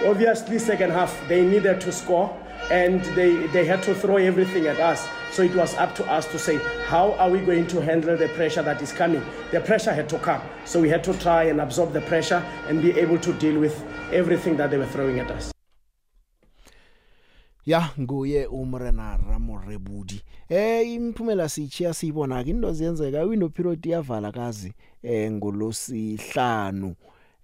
[0.06, 2.36] obviously, second half they needed to score
[2.72, 5.06] and they, they had to throw everything at us.
[5.32, 6.58] So it was up to us to say,
[6.88, 9.22] how are we going to handle the pressure that is coming?
[9.52, 10.42] The pressure had to come.
[10.64, 13.84] So we had to try and absorb the pressure and be able to deal with
[14.14, 15.52] everything that they were throwing at us.
[17.66, 24.74] ya nguye umrena ramorebudi eh imphumela sichiya siyibona ke into ziyenzeka window period iyavala kazi
[25.04, 26.96] eh ngolosihlanu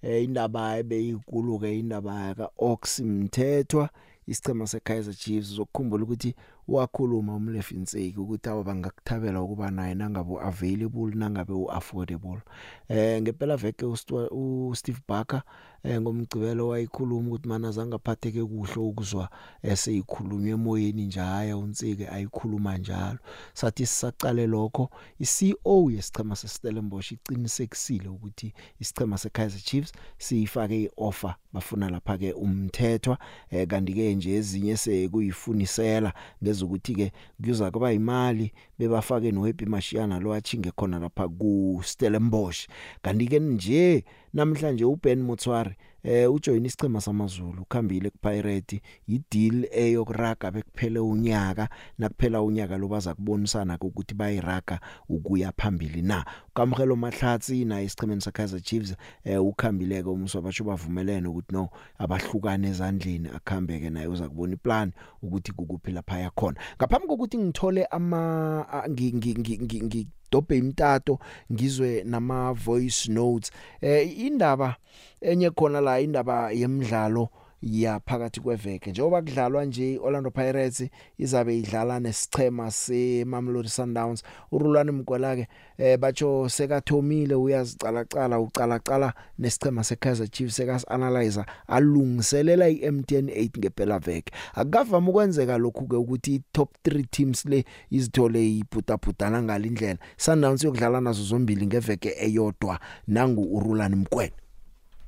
[0.02, 3.90] eh indaba ebeyikuluke indaba ka Ox Mthethwa
[4.28, 6.36] isicema seKaizer Chiefs zokukhumbula ukuthi
[6.68, 12.42] wakhuluma umlefi Nseki ukuthi aba bangakuthabela ukuba naye nangabe available nangabe uaffordable.
[12.90, 15.44] Eh ngempela veke u Steve Barker
[15.84, 19.30] eh ngomgcibelo wayikhuluma ukuthi mana zangaphatheke kuhle ukuzwa
[19.64, 23.20] eseyikhulunywe emoyeni njaya uNtsike ayikhuluma njalo.
[23.54, 32.18] Sathi sisaqale lokho iCEO yesicema seStellenbosch iqinisekisile ukuthi isicema seKaizer Chiefs siyifake ioffer bafuna lapha
[32.18, 33.18] ke umthethwa.
[33.52, 36.14] Eh kanti ke nje ezinye sekuyifunisela
[36.58, 37.12] ngezokuthi ke
[37.44, 42.68] kuza kuba imali bebafake noHappy Mashiyana lo achinge khona lapha ku Stellenbosch.
[43.02, 51.00] Kanti ke nje namhlanje uBen Motswari eh ujoin isicema samaZulu ukhambile kuPirate ideal eyokuraga bekuphele
[51.00, 56.26] unyaka nakuphela unyaka lo baza kubonisana ukuthi bayiraga ukuya phambili na.
[56.50, 63.30] Ukamhelo mahlatsi na isicemeni saKaizer Chiefs eh ukhambileke umswa basho bavumelene ukuthi no abahlukane ezandleni
[63.30, 70.58] akhambeke naye uza kubona iplan ukuthi kukuphi lapha yakhona ngaphambi kokuthi ngithole ama ngi dobhe
[70.58, 71.20] imtato
[71.52, 73.52] ngizwe nama voice notes.
[73.82, 74.76] Eh indaba
[75.22, 77.30] enye khona la indaba yemidlalo
[77.62, 78.92] ya phakathi kweveke.
[78.92, 86.50] Njengoba kudlalwa nje Orlando Pirates izabe idlala nesichema seMamelodi Sundowns urulwane mkwela ke eh batsho
[86.50, 94.34] sekathomile uyazicala cala ucala cala nesichema seKaizer Chiefs sekas analyzer alungiselela iMTN 8 ngempela veke.
[94.54, 101.24] Akavama ukwenzeka lokhu ke ukuthi top 3 teams le izithole iputaputana ngalindlela Sundowns yokudlala nazo
[101.24, 104.32] zombili ngeveke eyodwa nangu urulwane mkwela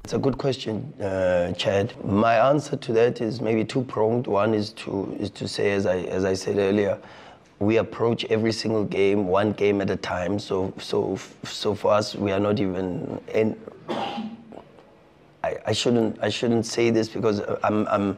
[0.04, 1.94] It's a good question, uh, Chad.
[2.04, 4.26] My answer to that is maybe two pronged.
[4.26, 6.98] One is to is to say, as I as I said earlier,
[7.60, 10.40] we approach every single game one game at a time.
[10.40, 13.56] So so so for us, we are not even in.
[15.44, 18.18] I, I shouldn't I shouldn't say this because I'm I'm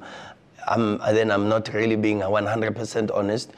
[0.68, 3.52] I'm then I'm not really being 100% honest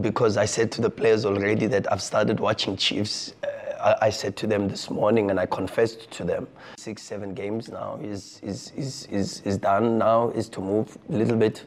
[0.00, 3.34] because I said to the players already that I've started watching Chiefs.
[3.80, 7.68] I, I said to them this morning and I confessed to them six, seven games
[7.68, 11.64] now is, is, is, is, is done now, is to move a little bit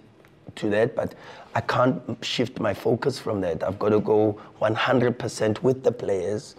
[0.55, 1.15] to that, but
[1.55, 3.63] I can't shift my focus from that.
[3.63, 6.55] I've got to go 100% with the players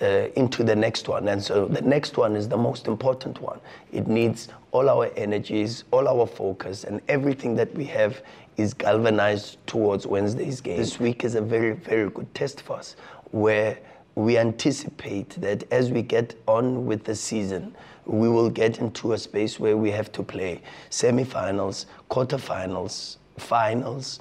[0.00, 1.28] uh, into the next one.
[1.28, 3.60] And so the next one is the most important one.
[3.92, 8.22] It needs all our energies, all our focus, and everything that we have
[8.56, 10.76] is galvanized towards Wednesday's game.
[10.76, 12.96] This week is a very, very good test for us
[13.32, 13.78] where
[14.16, 17.76] we anticipate that as we get on with the season,
[18.06, 24.20] we will get into a space where we have to play semifinals, quarterfinals, finals,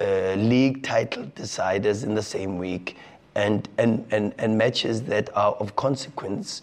[0.00, 2.96] uh, league title deciders in the same week,
[3.34, 6.62] and, and, and, and matches that are of consequence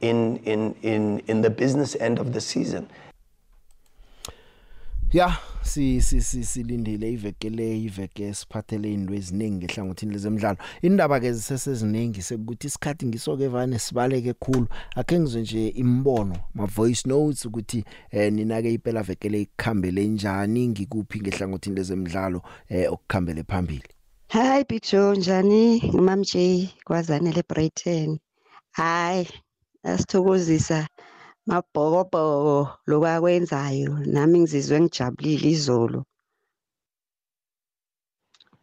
[0.00, 2.88] in, in, in, in the business end of the season.
[5.10, 10.58] ya si si silindile iveke le iveke esiphathele into eziningi ehlangothini lezemidlalo.
[10.82, 14.66] Indaba ke ziseseziningi sekuthi isikhathi ngisoke vane sibaleke khulu.
[14.96, 20.06] Akhe ngizwe nje imbono ma voice notes ukuthi eh nina ke iphela veke le ikhambele
[20.06, 23.88] njani ngikuphi ngehlangothini lezemidlalo eh okukhambele phambili?
[24.28, 25.82] Hi Big Joe njani?
[25.84, 28.18] Ngimam J kwazane le Brighton
[28.72, 29.28] Hayi
[29.82, 30.88] asithokozisa
[31.46, 36.00] mabhokobhoko lokwakwenzayo nami ngizizwe ngijabulile izolo.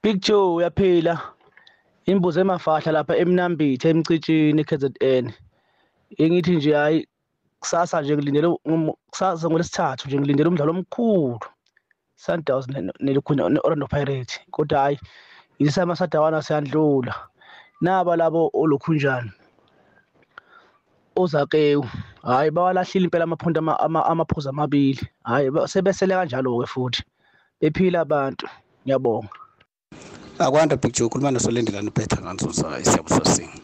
[0.04, 1.16] Big Joe uyaphila?
[2.06, 5.26] Imbuzo emafahla lapha emnambithe emcitshini KZN
[6.18, 7.08] engithi nje hayi
[7.60, 8.48] kusasa nje ngilindele
[9.12, 11.40] kusasa ngolesithathu nje ngilindele umdlalo omkhulu.
[12.16, 12.68] Sundowns
[13.00, 14.40] nelikhuna neOrlando Pirates.
[14.52, 15.00] Kodwa hayi
[15.60, 17.14] isama sadawana siyandlula
[17.82, 19.32] naba labo olokhunjani?
[21.16, 21.86] Ozakewu.
[22.24, 25.02] Hayi bawalahlile impela amaphondo amaphuzu amabili.
[25.24, 27.04] Hayi sebesele kanjalo ke futhi.
[27.62, 28.48] Bephila abantu.
[28.86, 29.30] Ngiyabonga.
[30.40, 33.62] Akwanda big joe khuluma nosolendelana uphetha nganzuza isiyabuso singi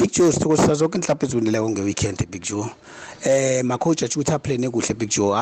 [0.00, 2.66] big joe sithokozisa zonke inhlapho ezibunileko nge-weekend big joe
[3.24, 5.36] eh makhoja atsho ukuthi aplane kuhle big joe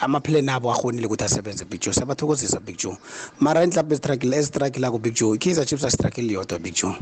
[0.00, 2.96] amaplane abo ahonile ukuthi asebenze big joe siyabathokozisa big joe
[3.40, 6.94] mara inhlapho ezitragile ezitragilako big joe i-kaizer chiefs asitragile yodwa big joe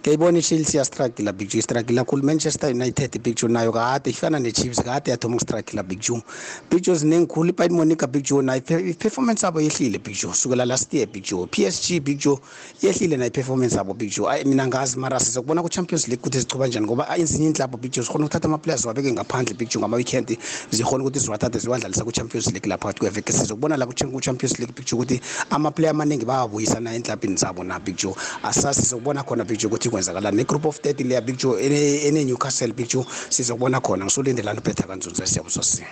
[0.00, 4.82] ngiyayibona i-chelsea yastragila big joe istragila khulu manchester united big joe nayo kade ifana ne-chiefs
[4.82, 6.22] kade yathoma ukustragila big joe
[6.70, 10.64] big joe ziningi khulu ibayit monica big joe nayo i-performance abo yehlile big joe sukela
[10.64, 12.38] last year big joe psg big joe
[12.82, 16.86] yehlile nayo i-performance abo big joe mina ngazi mara sizokubona ku-champions league ukuthi siqhuba njani
[16.86, 20.38] ngoba ezinye inhlabo big joe zikhona ukuthatha ama-players ziwabeke ngaphandle big joe ngama-weekend
[20.70, 24.96] zikhona ukuthi ziwathathe ziwadlalisa ku-champions league lapha phakathi kweveke sizokubona la ku-champions league big joe
[24.98, 29.68] ukuthi ama-player amaningi bayawabuyisa na enhlabhini zabo na big joe asasi sizokubona khona big joe
[29.68, 30.36] ukuthi kwenzakalani.
[30.36, 34.04] Ne-group of thirty leya big joe ene-newcastle big joe sizokubona khona.
[34.04, 35.86] Ngisolindelani uphetha kanzunza siyabuso sini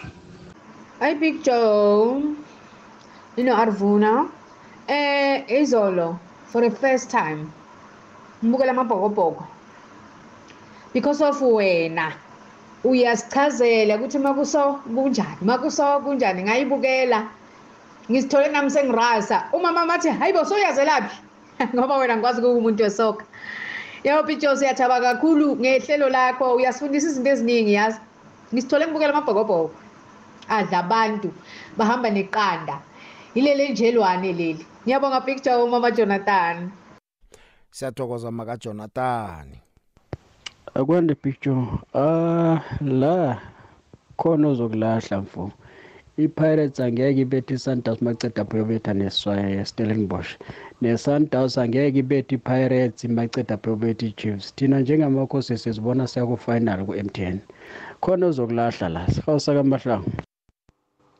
[1.00, 2.22] Hi Big Joe.
[3.36, 4.30] You know Arvuna.
[4.88, 7.52] Eh izolo for the first time
[8.42, 9.53] ngibukela amabhokobhoko.
[10.94, 12.12] Because of wena
[12.84, 17.28] uyasichazela ukuthi makuso kunjani makuso kunjani ngayibukela.
[18.10, 19.48] Ngizithole nami sengirasa.
[19.52, 21.16] Umama mathi hayi bo soyazelaphi
[21.74, 23.24] ngoba wena ngikwazi kuba umuntu wesoka.
[24.04, 28.00] Yebo Big Joe siyathaba kakhulu ngehlelo lakho uyasifundisa izinto eziningi yazi?
[28.52, 29.74] Ngisithole ngibukela amabhokobhoko.
[30.48, 31.32] Adla abantu
[31.76, 32.78] bahamba neqanda.
[33.34, 34.66] Yileli njelwane leli.
[34.84, 36.70] Ngiyabonga picture umama Jonathan.
[37.70, 39.63] Siyathokoza maka Jonathan.
[40.74, 41.62] Akwande picture
[41.94, 43.40] ah la
[44.16, 45.52] khona ozokulahla mfo.
[46.24, 50.30] iPirates angeke ibethe iSundowns maceda pheyobetha neswaye Stellenbosch.
[50.82, 54.54] neSundowns angeke ibethe iPirates maceda pheyobetha iChiefs.
[54.56, 57.38] Thina njengamakhosi sizibona siya ku final ku MTN
[58.00, 60.10] khona ozokulahla la sihawusa kamahlangu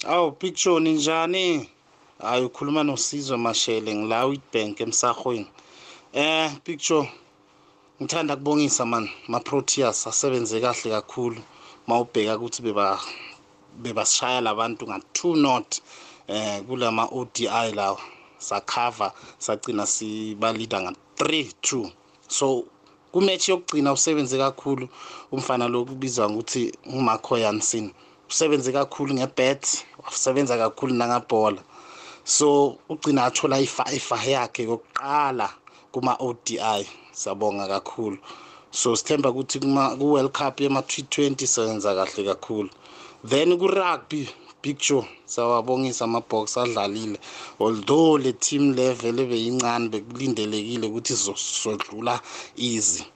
[0.07, 1.69] Awu picture ninjani?
[2.19, 5.47] Hayi ukhuluma noSizwe Mashele ngila Witbank emsahweni.
[6.13, 7.09] Eh picture.
[8.05, 11.41] Ngithanda kubongisa man ma Proteas asebenze kahle kakhulu
[11.87, 13.01] mawubheka ukuthi beba
[13.83, 15.81] bebasishaya labantu nga 2 not
[16.29, 18.01] eh kulama ODI lawa
[18.39, 21.91] sakhava sagcina siba leader nga 3-2
[22.29, 22.65] so
[23.13, 24.89] kumatch yokugcina usebenze kakhulu
[25.33, 27.91] umfana lokubizwa ukuthi uMarco Jansen
[28.29, 31.63] usebenze kakhulu ngebet wasebenza kakhulu nangabhola.
[32.25, 35.49] So ugcina athola ifa yakhe yokuqala
[35.93, 38.19] kuma ODI sabonga kakhulu.
[38.71, 42.71] So sithemba ukuthi kuma ku World Cup yema T20 sebenza kahle kakhulu.
[43.25, 44.29] Then ku rugby
[44.63, 47.19] big show sawabongisa amabox adlalile.
[47.61, 52.21] Although le team level ebeyincane bekulindelekile ukuthi sizodlula
[52.57, 53.07] easy.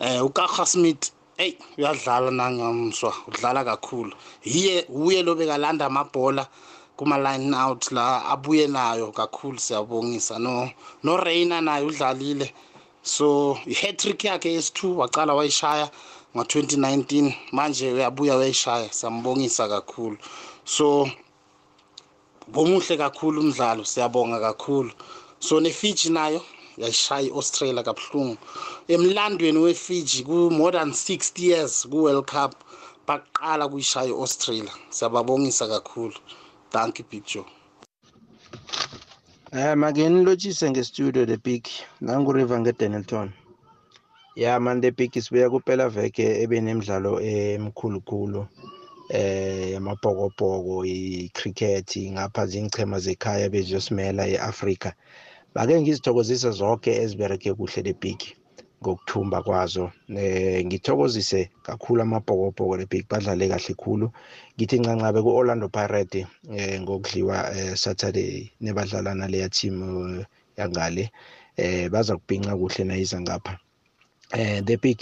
[0.00, 4.12] Eh uKaga Smith hey uyadlala nangamswa udlala kakhulu.
[4.44, 6.48] Yiye uye lobekalanda amabhola
[6.96, 10.38] kuma line out la abuye nayo kakhulu siyabongisa.
[10.38, 10.70] No
[11.02, 12.52] no Reina naye udlalile.
[13.04, 15.90] So i-hat trick yakhe yesi2 waqala wayishaya
[16.34, 20.16] nga-2019 manje uyabuya wayishaya siyambongisa kakhulu.
[20.64, 21.10] So
[22.48, 24.90] bomuhle kakhulu umdlalo siyabonga kakhulu.
[25.38, 26.40] So ne-Fiji nayo
[26.76, 28.36] yayishaya i-Australia kabuhlungu.
[28.88, 32.54] Emlandweni we-Fiji ku-more than 60 years ku-World Cup
[33.06, 34.72] baqala kuyishaya i-Australia.
[34.90, 36.16] Siyababongisa kakhulu.
[36.70, 37.46] Thank you big joe.
[39.54, 41.68] Eh makeni lotshise ngestudio the big
[42.00, 43.32] nangu river ngeDenelton.
[44.34, 48.48] Yeah man the big sibuya kuphela veke ebenemidlalo emkhulukhulu
[49.10, 54.92] eh yamabhokobhoko icricket ngapha zingichema zekhaya bezosimela eAfrica.
[55.54, 58.18] Bake ngizithokozisa zonke ezibereke kuhle the big
[58.84, 59.92] ngokuthumba kwazo.
[60.12, 64.12] Eh ngithokozise kakhulu amabhokobhoko the big badlale kahle khulu.
[64.56, 70.26] Ngithi ncancabe ku Orlando Pirates eh ngokudliwa eh, Saturday nebadlala naleya team eh,
[70.58, 71.10] yangale.
[71.56, 73.58] Eh baza kubhinqa kuhle nayiza ngapha.
[74.32, 75.00] Eh the big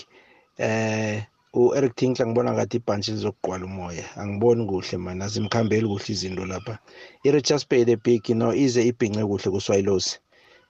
[0.58, 4.04] eh u-Eric Tinkler ngibona ngathi ibhantshi lizokugqwala umoya.
[4.16, 6.78] Angiboni kuhle mana azimkhambeli kuhle izinto lapha.
[7.24, 10.18] i-Richards Bay the big no ize ibhinqe kuhle kuswayilosi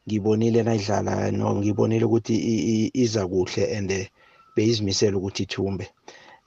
[0.06, 2.34] ngibonile nayidlala no ngibonile ukuthi
[3.04, 3.90] iza kuhle and
[4.54, 5.86] beyizimisela ukuthi ithumbe.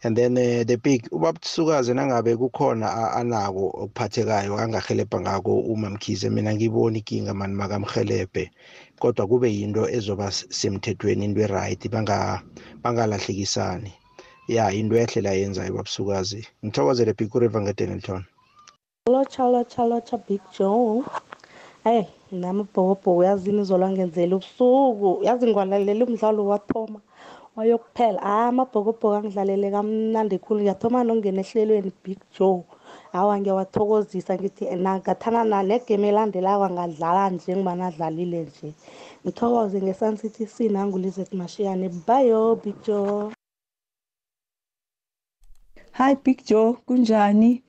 [0.03, 6.53] And then uh, the big ubabsukaze nangabe kukhona anako okuphathekayo angahelebha ngako uma mkhize mina
[6.53, 8.51] ngibona inkinga mani makamhelebhe
[8.99, 12.41] kodwa kube yinto ezoba semthethweni into eright banga
[12.83, 13.93] bangalahlekisani
[14.47, 18.23] ya into ehle la yenzayo babsukazi ngithokozele big river ngedenelton
[19.09, 21.03] lotsha lotsha lotsha big joe.
[21.83, 25.23] Hayi nami ubhokobhoko yazini izolo angenzela ubusuku.
[25.23, 26.99] Yazi ngiwalalela umdlalo wathoma
[27.55, 28.19] wayokuphela.
[28.21, 30.59] Hayi amabhokobhoko angidlalele kamnandi khulu.
[30.61, 32.63] Ngiyathoma nokungena ehlelweni big joe.
[33.11, 38.73] Hawa ngiyawathokozisa ngithi nangathana negame elandelako angadlala nje ngibana adlalile nje.
[39.23, 41.89] Ngithokoze nge-sun city c nangulizet mashiyane.
[42.07, 43.31] Bayo big joe.
[45.91, 46.73] Hi big joe.
[46.85, 47.61] Kunjani?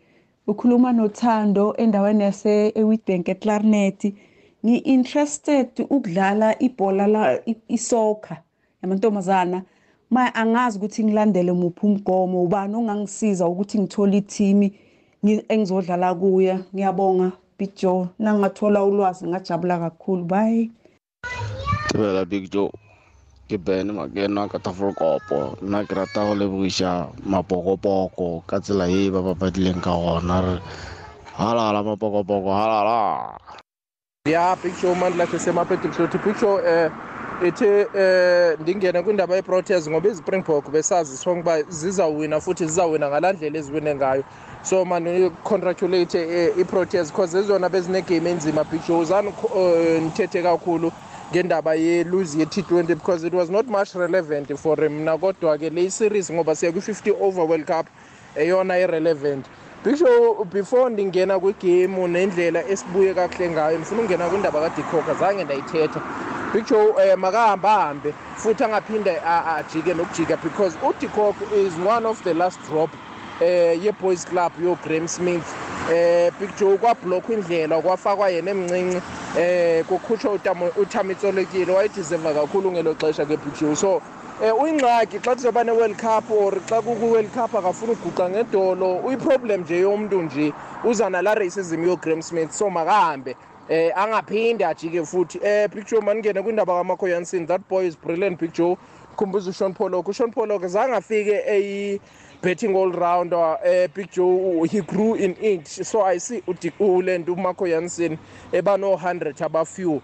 [0.48, 4.14] Ukhuluma nothando endaweni yase ewitbank eclarinet
[4.67, 7.39] ngi-interested ukudlala ibhola la
[7.69, 8.39] isoccer.
[8.83, 9.62] Yamantombazana
[10.11, 14.75] ma angazi ukuthi ngilandele muphi umgomo ubani ongangisiza ukuthi ngithole ithimi
[15.23, 16.59] engizodlala kuya?
[16.75, 18.09] Ngiyabonga big joe.
[18.19, 20.25] Nangathola ulwazi ngajabula kakhulu.
[20.25, 20.71] Bye.
[21.89, 22.71] Thibela Big Joe.
[23.49, 29.23] Ke bene makena ka tafolkopo nna ke rata go lebogiša mapokopoko ka tsela ye ba
[29.23, 30.55] bapadileng ka gona re
[31.39, 33.39] halala mapokopoko halala.
[34.27, 36.91] Ya big show mandla sesemapetikshoti big show um
[37.47, 43.59] ithi um ndingene kwindaba yeproteas ngoba ispringbok besazi sonke uba zizawina futhi zizawina ngalaa ndlela
[43.59, 44.24] eziwine ngayo.
[44.62, 50.93] So mandicongratulate iproteas because zezona bezinegame enzima big show zani uh, ndithethe kakhulu
[51.33, 55.18] ngendaba ye-lose ye-t twenty because it was not much relevant for mna.
[55.18, 57.87] Kodwa ke le series ngoba siya kwi-fifty over world cup
[58.37, 59.47] eyona irelevant.
[59.87, 66.01] Big show before ndingena kwigame nendlela esibuye kakuhle ngayo ndifuna ukungena kwindaba kadikoka zange ndayithetha.
[66.53, 69.20] Big show um makahambe ahambe futhi angaphinde
[69.57, 72.91] ajike nokujika because udikok is one of the last drop
[73.41, 75.47] eh ye-boys club yo-graham smith.
[75.93, 79.03] Eh big joe kwablokhwa indlela kwafakwa yena emncinci
[79.39, 80.39] eh kukhutshwa
[80.76, 84.03] utamitsolekile wayedeserva kakhulu ngelo xesha ke big joe so
[84.43, 89.80] eh uyingxaki xa kuzoba ne-world cup or xa kukwi-world cup akafuna uguqa ngedolo uyiproblem nje
[89.80, 90.53] yomntu nje.
[90.84, 93.34] Uza nalaa racism yo-graham smith so makahambe.
[93.68, 95.41] Eh angaphinde ajike futhi.
[95.43, 98.76] Eh big joe maningene kwindaba kamakoyansin that boy is brilliant big joe.
[99.16, 102.01] Khumbuza ushon polok ushon polok zange afike
[102.47, 106.40] eyi betting all rounder uh, big joe he grew in age so i see
[106.80, 108.18] ulento umarco jansen
[108.53, 110.01] eba no-100 abafew um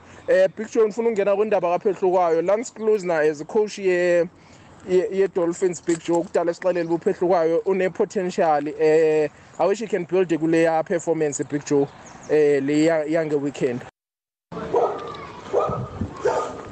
[0.56, 2.42] big joe ndifuna ukungena kwindaba kaphehlukayo.
[2.42, 4.28] Lance closner as coach ye
[4.88, 6.22] ye-dolphins big joe.
[6.22, 9.28] Kudala esixelele ubuphehlukayo une-potential um
[9.58, 11.82] i wish he can build kuleya performance big joe
[12.30, 13.80] um le yange-weekend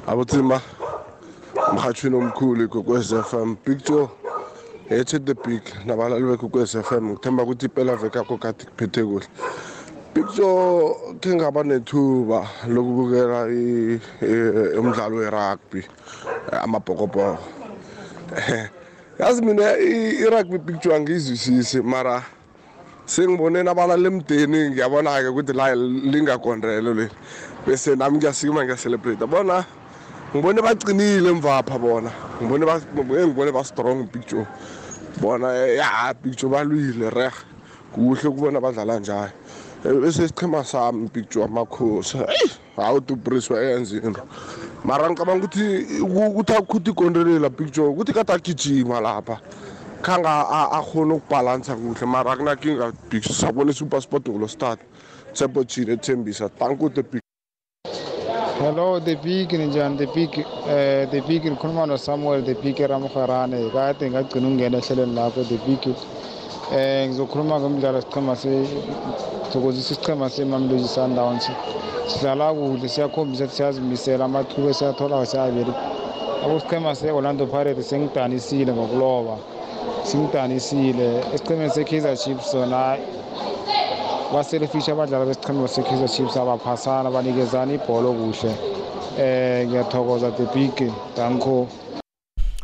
[0.07, 0.61] abothimba
[1.73, 3.57] mrhatshweni omkhulu ikokwez f m.
[3.65, 4.20] Big joe.
[4.91, 9.27] Ethi the big nabalali bekwekwez f m ngithemba ukuthi impela veke yakho kade kuphethe kuhle.
[10.13, 13.47] Picture khe ngaba nethuba lokubukela
[14.75, 15.87] umdlalo we-rugby
[16.51, 17.39] amabhokobhoko.
[19.19, 22.23] Yazi mina i-rugby picture angiyizwisisi mara
[23.05, 27.09] sengibone nabalala emdeni ngiyabona-ke ukuthi la lingakondrelo le.
[27.65, 29.63] Bese nami ngiyasikima ngiyacelebrate bona
[30.35, 32.11] ngibone bacinile emvapha bona.
[32.41, 32.65] Ngibone
[33.23, 34.45] ngibone ba-strong picture
[35.21, 37.33] bona ya picture balwile reg
[37.93, 39.31] kuhle ukubona badlala njalo.
[39.83, 42.17] Bese isichema sami picture amakhosi
[42.75, 44.21] hawu dubriswa eyenza into.
[44.83, 49.39] Mara ngicabanga ukuthi ukuthi akhuthi ikondelela picture ukuthi kade agijima lapha
[50.01, 52.05] khange akhona ukubhalansa kuhle.
[52.05, 54.79] Mara akunakinga big sabona i-super sport ngolo start
[55.33, 57.30] sebotshile ethembisa thank
[58.61, 62.41] you the big Hello, the big ninjani the big eh the big ngikhuluma no Samuel
[62.41, 65.95] the big Ramkharane kade ngagcina ungena ehlelweni lakho the big
[66.71, 68.67] eh ngizokhuluma ngomdlalo sichema se
[69.51, 71.49] thokozisa isichema seMamelodi Sundowns.
[72.07, 75.73] Sidlala kuhle siyakhombisa ukuthi siyazimisela amathuba esiyathola siyabili
[76.43, 79.37] akusichema se-orlando pirates sengidanisile ngokuloba
[80.03, 82.97] singidanisile esichemeni se-kaizer chiefs sona
[84.33, 88.55] baselefisha abadlali besichema se-kaizer chiefs abaphasana banikezana ibholo kuhle
[89.19, 91.67] eh ngiyathokoza the big danko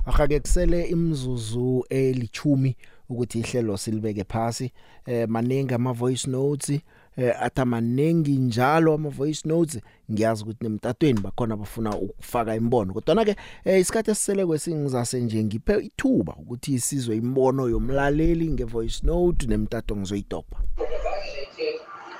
[0.06, 2.76] akake kusele imzuzu elichumi
[3.10, 4.72] ukuthi ihlelo silibeke phasi
[5.06, 6.80] eh maningi ama voice notes
[7.18, 13.26] eh atha maningi njalo ama voice notes ngiyazi ukuthi nemtatweni bakhona bafuna ukufaka imbono kodwa
[13.26, 19.48] ke eh, isikhathi esisele kwesingizase nje ngiphe ithuba ukuthi isizwe imbono yomlaleli nge voice note
[19.48, 20.67] nemtato ngizoyidopa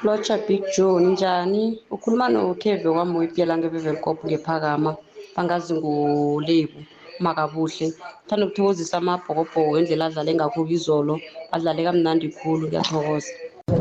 [0.04, 1.82] Locha Big Joe njani?
[1.92, 4.96] Ukhuluma noKeve kwaMoyiphela ngeBevelkop ngephakama.
[5.36, 6.80] Bangazi nguLebu
[7.20, 7.94] makabuhle.
[8.28, 11.20] Thanda ukuthokozisa amabhokobhoko ngendlela adlale ngakho izolo
[11.52, 13.32] adlale kamnandi khulu ngiyathokoza.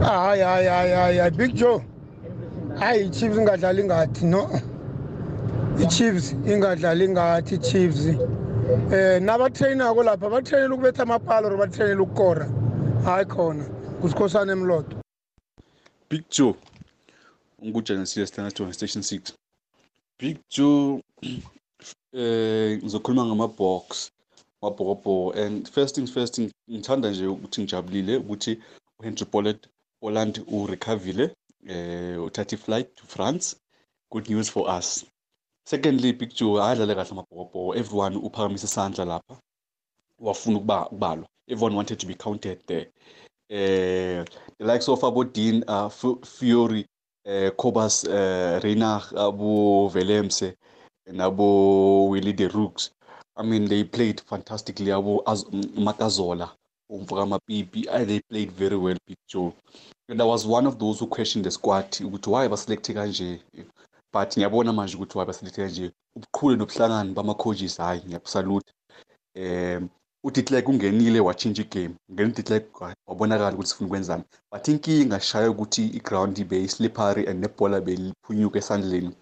[0.02, 1.80] Hayi hayi hayi hayi hayi big joe.
[2.78, 4.48] Hayi i-chiefs ingadlali ngathi no.
[5.82, 8.06] I-chiefs ingadlali ngathi i-chiefs
[8.92, 12.46] eh nabatrainako lapha batrainela ukubetha amapalo or batrainela ukukora.
[13.04, 13.64] Hayi khona
[14.00, 14.96] kusikhosana emlodo
[16.10, 16.54] Big Joe.
[17.64, 19.32] nguJanesile Standard Station 6
[20.18, 21.02] Big Joe
[22.12, 24.12] eh ngizokhuluma ngama-box
[24.62, 26.40] mabhokobhoko and first things first
[26.70, 28.62] ngithanda nje ukuthi ngijabulile ukuthi
[28.98, 29.68] uhenry pollard
[30.00, 31.34] Holland urecoverile
[31.66, 33.56] eh uthatha i-flight to France.
[34.10, 35.04] Good news for us.
[35.64, 39.40] Secondly Big Joe adlale kahle amabhokobhoko everyone uphakamise isandla lapha.
[40.18, 41.28] Wafuna ukuba ukubalwa.
[41.48, 42.86] Everyone wanted to be counted there.
[43.48, 44.24] Eh
[44.58, 45.88] the likes of abodin uh,
[46.24, 46.86] Fury
[47.24, 50.54] eh Cobus eh Reinach abo Velemse
[51.12, 52.90] nabo Willie the Rooks.
[53.36, 54.90] I mean they played fantastically.
[54.92, 55.22] Abo
[55.76, 56.50] Makazola
[56.90, 59.52] umvuka mapipi they played very well Big Joe.
[60.08, 63.40] And I was one of those who questioned the squad ukuthi why baselect kanje?
[64.12, 68.72] But ngiyabona manje ukuthi why baselected nje ubuqhule nobuhlangani bama-coaches hhayi ngiyabusalute
[69.36, 69.88] um
[70.26, 71.94] uDitlek ungenile watshintsha igame.
[72.12, 72.64] Ngene uDitlek
[73.06, 79.12] wabonakala ukuthi sifuna ukwenzani but inkinga shaye ukuthi iground ibe slippery and nebhola beliphunyuka esandleni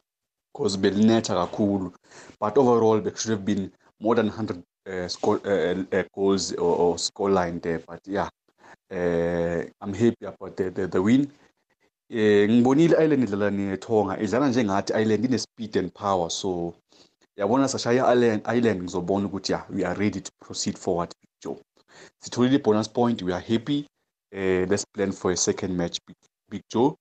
[0.53, 1.93] because belinetha kakhulu.
[2.41, 6.77] But overall there should have been more than 100 uh, score, uh, uh, goals or,
[6.77, 7.81] or score line there.
[7.87, 8.29] But yeah
[8.91, 11.31] uh, I'm happy about the, the, the win.
[12.11, 16.31] Eh ngibonile Island idlala neThonga idlala njengathi Island ine speed and power.
[16.31, 16.75] So
[17.37, 18.07] yabona sashaya
[18.57, 21.11] Island ngizobona ukuthi yeah we are ready to proceed forward
[21.43, 21.59] Joe.
[22.21, 23.87] Sitholile bonus point we are happy
[24.35, 26.17] uh, let's plan for a second match Big,
[26.51, 26.97] Big Joe.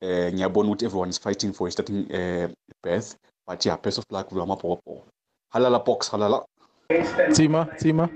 [0.00, 2.48] Eh ngiyabona ukuthi everyone is fighting for a starting uh,
[2.82, 3.16] berth
[3.46, 5.04] but yeah best of luck with amabhokobhoko
[5.52, 6.44] halala box halala.
[7.30, 8.08] Tsima tsima.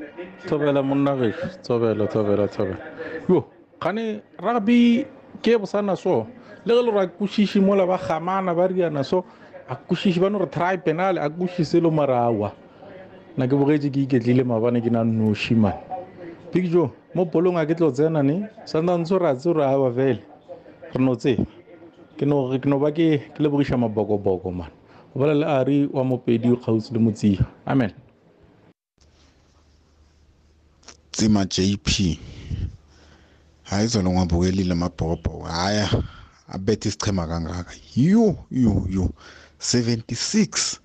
[0.46, 2.78] Thobela monna gešo thobela thobela thobela.
[3.28, 3.44] Yo
[3.80, 5.06] gane rugby
[5.42, 6.26] ke bosana so
[6.64, 9.24] le ge le gore a kwešiše mola ba gamana ba riana so
[9.68, 12.52] a kwešiše ba no re try penale a kwešiše le marawa.
[13.36, 15.76] Na ke bogetse ke iketlile mabane ke na noši man.
[16.52, 19.92] Big joe mo polong a ke tlo tsena ne santantse re a tse re aba
[19.92, 20.22] fele
[20.94, 21.44] re no tseba.
[22.16, 24.70] Ke no ba ke lebogiša mabokoboko man.
[25.12, 27.92] Go bola le ari wa mopedi o kgautsi le motsia amen.
[31.12, 32.18] Tsima JP
[33.62, 35.88] hayi izolo ngiwabukelile amabhokobhoko haya
[36.48, 37.72] abethe isichema kangaka.
[37.94, 39.10] Yo yo yo.
[39.60, 40.78] 76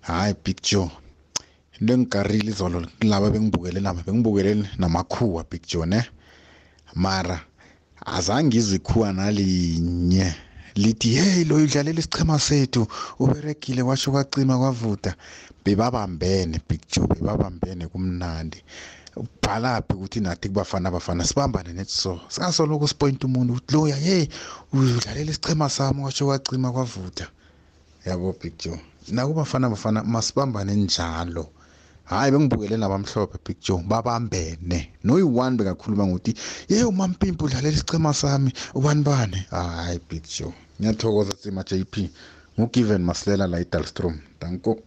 [0.00, 0.90] hayi big joe
[1.80, 6.04] into engikarile izolo laba bengibukele laba bengibukele namakhuwa big joe ne?
[6.94, 7.40] Mara
[8.06, 10.34] azange ngizwe ikhuwa nalinye.
[10.74, 12.86] Lithi hey lo udlalela isichema sethu
[13.18, 15.16] uberegile washo kwacima kwavuda
[15.64, 18.62] bebabambene big joe bebabambene kumnandi.
[19.16, 22.20] Ubhalaphi ukuthi nathi kubafana abafana sibambane nethi so.
[22.28, 24.26] Singasoloko sipoint umuntu ukuthi loya hey
[24.72, 27.28] udlalela isichema sami washo kwacima kwavuda
[28.06, 28.80] yabo big joe.
[29.12, 31.48] Nakubafana abafana masibambane njalo.
[32.04, 34.90] Hayi bengibukele nabamhlophe big joe babambene.
[35.04, 36.34] Noyi-one bekakhuluma ngokuthi
[36.68, 38.52] ye umampimpi udlalela isichema sami.
[38.74, 39.36] Ubani bani?
[39.50, 40.52] Hayi big joe.
[40.80, 42.10] Ngiyathokoza sima jp
[42.58, 44.78] ngugiven masilela la idalstrom danko.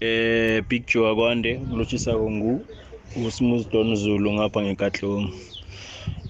[0.00, 2.60] Eh big joe akwande ngilotshisa ngu
[3.26, 5.32] usmooth don zulu ngapha ngekatlong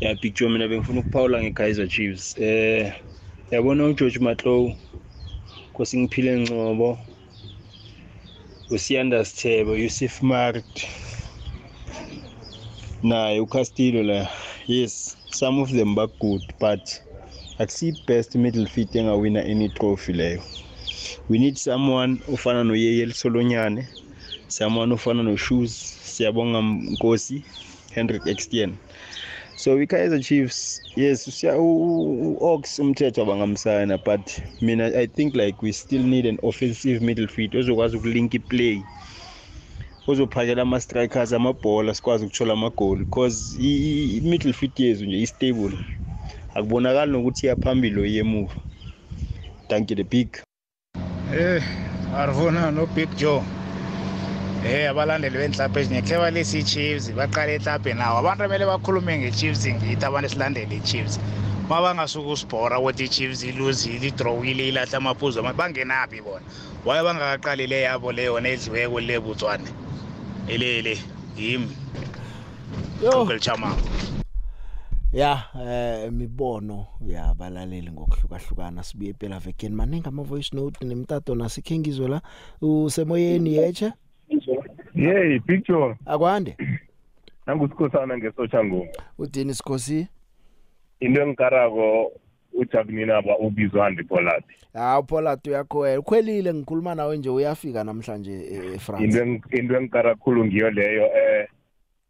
[0.00, 2.38] ya big joe mina bengifuna ukuphawula nge-kaizer chiefs.
[2.38, 2.92] Eh
[3.50, 4.72] yabona ugeorge matlow
[5.76, 6.98] kosingiphile ngcobo
[8.74, 10.74] usiyanda sithebe yusuf mart
[13.02, 14.28] naye ucastillo la.
[14.68, 16.84] Yes some of them bagood but
[17.58, 20.42] akusiyi best middle feet engawina any trophy leyo.
[21.28, 23.88] We need someone ofana noyeyeli solonyane
[24.48, 25.72] someone ofana no-shoes.
[26.04, 27.44] Siyabonga nkosi
[27.94, 28.76] hendrik extien
[29.56, 31.80] so i-kaizer chiefs yes siya- u-
[32.22, 34.30] u- ox umthetho abangamsayina but
[34.60, 38.82] mina i think like we still need an offensive middle feet ozokwazi ukulinka iplay.
[40.08, 45.78] Ozophakela ama-strikers amabhola sikwazi ukuthola amagoli because i-middle feet yethu nje i-stable.
[46.54, 48.54] Akubonakali nokuthi iyaphambili or iyemuva
[49.68, 50.28] thank you the big.
[51.34, 51.62] Eh,
[52.14, 53.42] Arvuna no Big Joe.
[54.66, 58.18] Eh abalandeli benhlapha ezinye balesi Chiefs baqala ehlaphe nawo.
[58.18, 61.20] Abantu kumele bakhulume ngeChiefs ngithi abantu esilandele iChiefs.
[61.66, 66.44] Uma bangasuka usibhora ukuthi iChiefs iluzile, idrawile, ilahla amaphuzu ama- bangenaphi bona.
[66.84, 69.68] Waye bangakaqalile yabo leyo nedliwe kule Botswana.
[70.48, 70.98] Elele
[71.38, 71.70] yimi.
[73.00, 73.76] Google Chama.
[75.12, 82.08] ya eh imibono yabalaleli ngokuhlukahlukana sibuye phela vekeni maningi ama voice note nemtato nasikhe ngizwe
[82.08, 82.20] la
[82.60, 83.92] usemoyeni yeche
[84.96, 86.56] Yey picture akwande?
[87.46, 88.88] Nangusikhosana ngesotsha ngoku
[89.18, 90.06] udini sikhosi?
[91.00, 92.12] Into engikarako
[92.54, 94.44] ujabulina ba ubizwa ndipolat
[94.74, 95.98] hawu Pollard uyakhwela.
[96.00, 99.04] Ukhwelile ngikhuluma nawe nje uyafika namhlanje e- eFrance.
[99.04, 101.48] Into eng- into engikarakhulu ngiyo leyo eh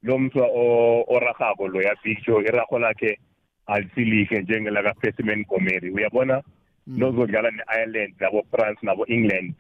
[0.03, 3.18] lo mswa o- orahako lo ya picture iraho lakhe
[3.66, 6.43] alisilihle njengelaka Persimmon Gomeri uyabona?
[6.87, 9.55] Nozodlala ne-Ireland nabo France nabo England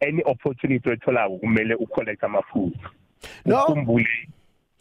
[0.00, 2.90] any opportunity oyitholako kumele ucollect amaphupha
[3.70, 4.08] ukhumbule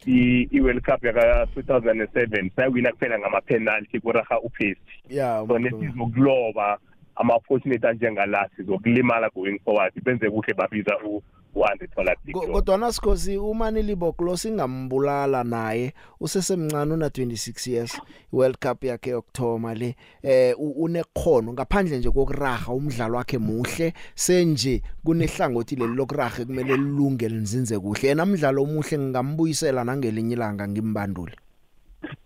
[0.05, 6.77] i- i-World Cup yaka 2007 sayawina kuphela ngama-penalty kuraha uphesi ya so nesizokuloba
[7.15, 11.23] ama-opportunity anjengala sizokulimala going forward benze kuhle babiza u-
[11.55, 18.83] u-andre thola Ko- kodwa sikhosi uma niliboklo singambulala naye usesemncane una 26 years World Cup
[18.83, 19.95] yakhe yokthoma le.
[20.23, 27.79] Eh unekhono ngaphandle nje kokuraha umdlalo wakhe muhle senje kunehlangothi leli lokuraha kumele lilunge linzinze
[27.79, 28.07] kuhle.
[28.07, 31.35] Yena umdlalo omuhle ngingambuyisela nangelinye ilanga ngimbandule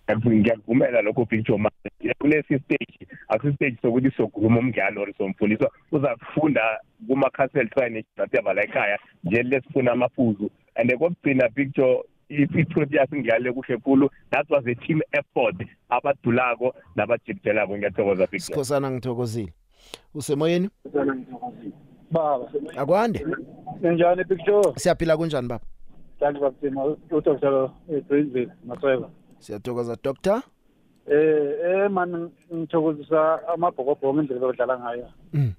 [0.09, 6.61] ngiyakuvumela lokho Joe manje kulesi stage akusi stage sokuthi sokhuluma umngane or somfundiswa uzakufunda
[7.07, 10.49] kuma castle training nasevala ekhaya nje lesifuna amaphuzu.
[10.75, 15.55] And kokugcina Joe i-Proteas ngiyale kuhle khulu that was a team effort
[15.89, 18.39] abadulako nabajikijelako ngiyathokoza Joe.
[18.39, 19.53] Sikhosana ngithokozile.
[20.13, 20.69] Usemoyeni?
[22.11, 23.25] Baba akwande?
[24.27, 24.73] Big Joe?
[24.75, 25.65] Siyaphila kunjani baba?
[26.19, 29.09] Kanti bakuthina udokotela eGreenville Masweba
[29.39, 30.41] siyathokoza doctor?
[31.11, 35.07] Eh eh man ngithokozisa amabhokobhoko ngendlela odlala ngayo.
[35.33, 35.53] Mm.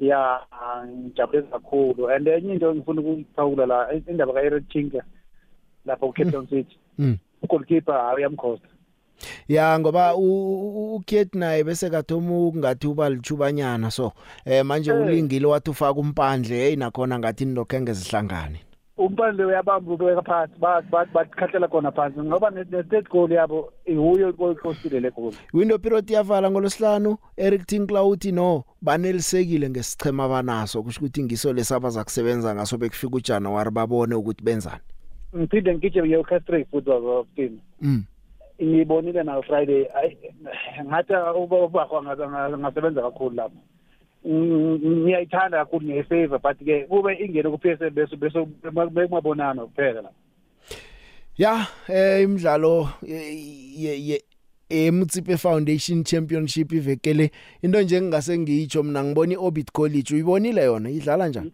[0.00, 0.40] ya
[0.86, 2.08] ngijabule kakhulu.
[2.08, 5.02] And enye into ngifuna ukuphawula la indaba ka-Eric Chinga
[5.86, 6.76] lapha ku-Cape Town City.
[6.98, 7.18] Mm.
[7.42, 8.68] ugoalkeeper uyamkhosta
[9.48, 14.12] ya ngoba ukhet naye bese kathoma ukungathi uba lichubanyana so
[14.44, 15.00] eh manje Eh.
[15.00, 18.60] ulingile wathi ufaka umpandle hey nakhona ngathi nilokenge zihlangane
[19.00, 25.00] umpandle uyabamba ubeka phansi ba- ba- bakhatlela khona phansi ngoba ne-third goal yabo ihuyo oyikosile
[25.00, 31.22] le goal window period yavala ngolosihlanu Eric Tinkla uthi no banelisekile ngesichema banaso kusho ukuthi
[31.22, 34.82] ngiso lesabaza kusebenza ngaso bekufika uJanuary babone ukuthi benzani
[35.36, 38.04] ngiphinde ngigije ngiyocastrate football team mm
[38.62, 40.16] ngibonile nayo friday ayi
[40.86, 41.12] ngathi
[41.64, 43.79] ubakho angasebenza kakhulu lapho Mm,
[44.26, 48.38] ngiyayithanda kakhulu ngiyayifavor but ke kube ingene ku-psl bese bese
[48.92, 50.10] bekumabonana kuphela la
[51.36, 54.22] ya eh imidlalo ye ye
[54.70, 57.30] eMtsipe Foundation Championship ivekele
[57.62, 61.52] into nje ngingase ngiyitsho mina ngibona iOrbit College uyibonile yona idlala njani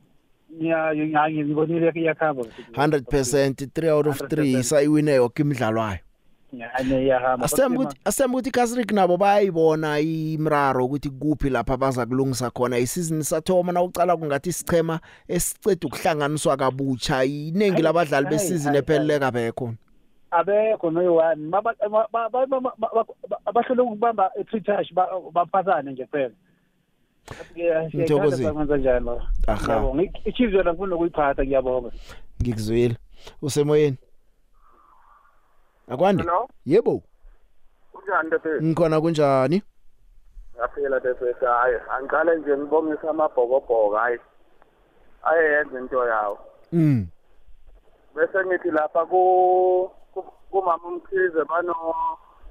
[0.54, 2.42] ngiya ngibonile iyakhamba
[2.72, 5.98] 100% 3 out of 3 sayiwine yonke imidlalo wayo
[6.74, 12.50] ane iyahamba Asembe ukuthi asembe ukuthi Kasrik nabo bayayibona imraro ukuthi kuphi lapha baza kulungisa
[12.50, 19.74] khona isizini sathoma na ucala kungathi isichema esiceda ukuhlanganiswa kabucha iningi labadlali besizini ephelele kabekho
[20.30, 21.50] abekho noyi-one
[23.46, 24.92] abahlole ukubamba i-three touch
[25.32, 26.34] baphasane nje kuphela
[27.94, 28.52] Ngithokozile.
[28.52, 29.64] kwenza njani lo Aha.
[29.64, 31.90] ngiyabonga i-chiefs yona ngifuna ukuyiphatha ngiyabonga
[32.42, 32.96] ngikuzwile
[33.42, 33.96] usemoyeni
[35.88, 36.24] akwande
[36.66, 37.02] yebo.
[37.92, 39.62] Kunjani tete ngikhona kunjani?
[40.56, 44.18] Ngaphila tete hayi angiqale nje ngibongisa amabhokobhoko hayi.
[45.22, 46.38] Ayeyenza into yawo.
[46.72, 47.06] Mm.
[48.14, 51.74] Bese ngithi lapha ku ku- kumama umkhize bano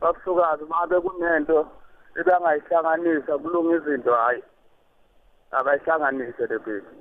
[0.01, 1.67] babusukazi babe kunento
[2.19, 4.43] ebangayihlanganisa kulunga izinto hayi.
[5.51, 6.95] Abayihlanganise le bheki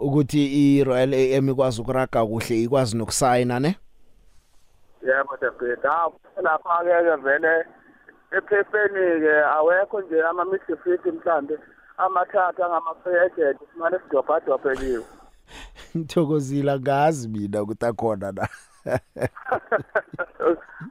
[0.00, 3.76] ukuthi i-Royal AM ikwazi ukuraga kuhle ikwazi nokusayina ne?
[5.10, 7.66] Yebo tebheki hawu lapha-ke ke vele
[8.36, 11.58] ephepheni-ke awekho nje ama-midfield mhlambe
[11.98, 15.04] amathathu angama-free agent simane sidobhadobheliwe.
[15.96, 18.48] Ngithokozile ngazi mina ukuthi akhona na.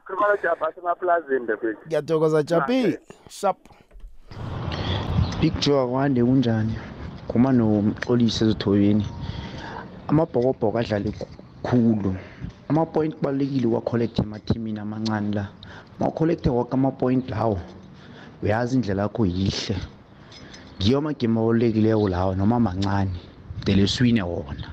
[0.04, 2.98] Khulumana jabha semaplazini tebheki ngiyathokoza Japi
[3.28, 3.58] sharp
[5.40, 6.78] Big Joe akwande kunjani?
[7.28, 9.06] Khuma nomxolisi ezithobeni
[10.08, 11.12] amabhokobhoko adlale
[11.62, 12.16] khulu.
[12.68, 15.48] Ama-point kubalulekile uwa-collect emathimini amancane la.
[15.98, 17.60] Ma ucollecte woke ama-point lawo
[18.42, 19.76] uyazi indlela yakho yihle.
[20.78, 23.10] Ngiyo amagemu abalulekileko lawo noma mancane
[23.64, 24.72] dele swine wona.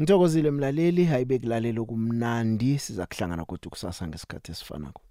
[0.00, 1.04] Ngithokozile mlaleli.
[1.04, 5.05] Hayibe kulalela kumnandi siza kuhlangana kodwa kusasa ngesikhathi esifanako.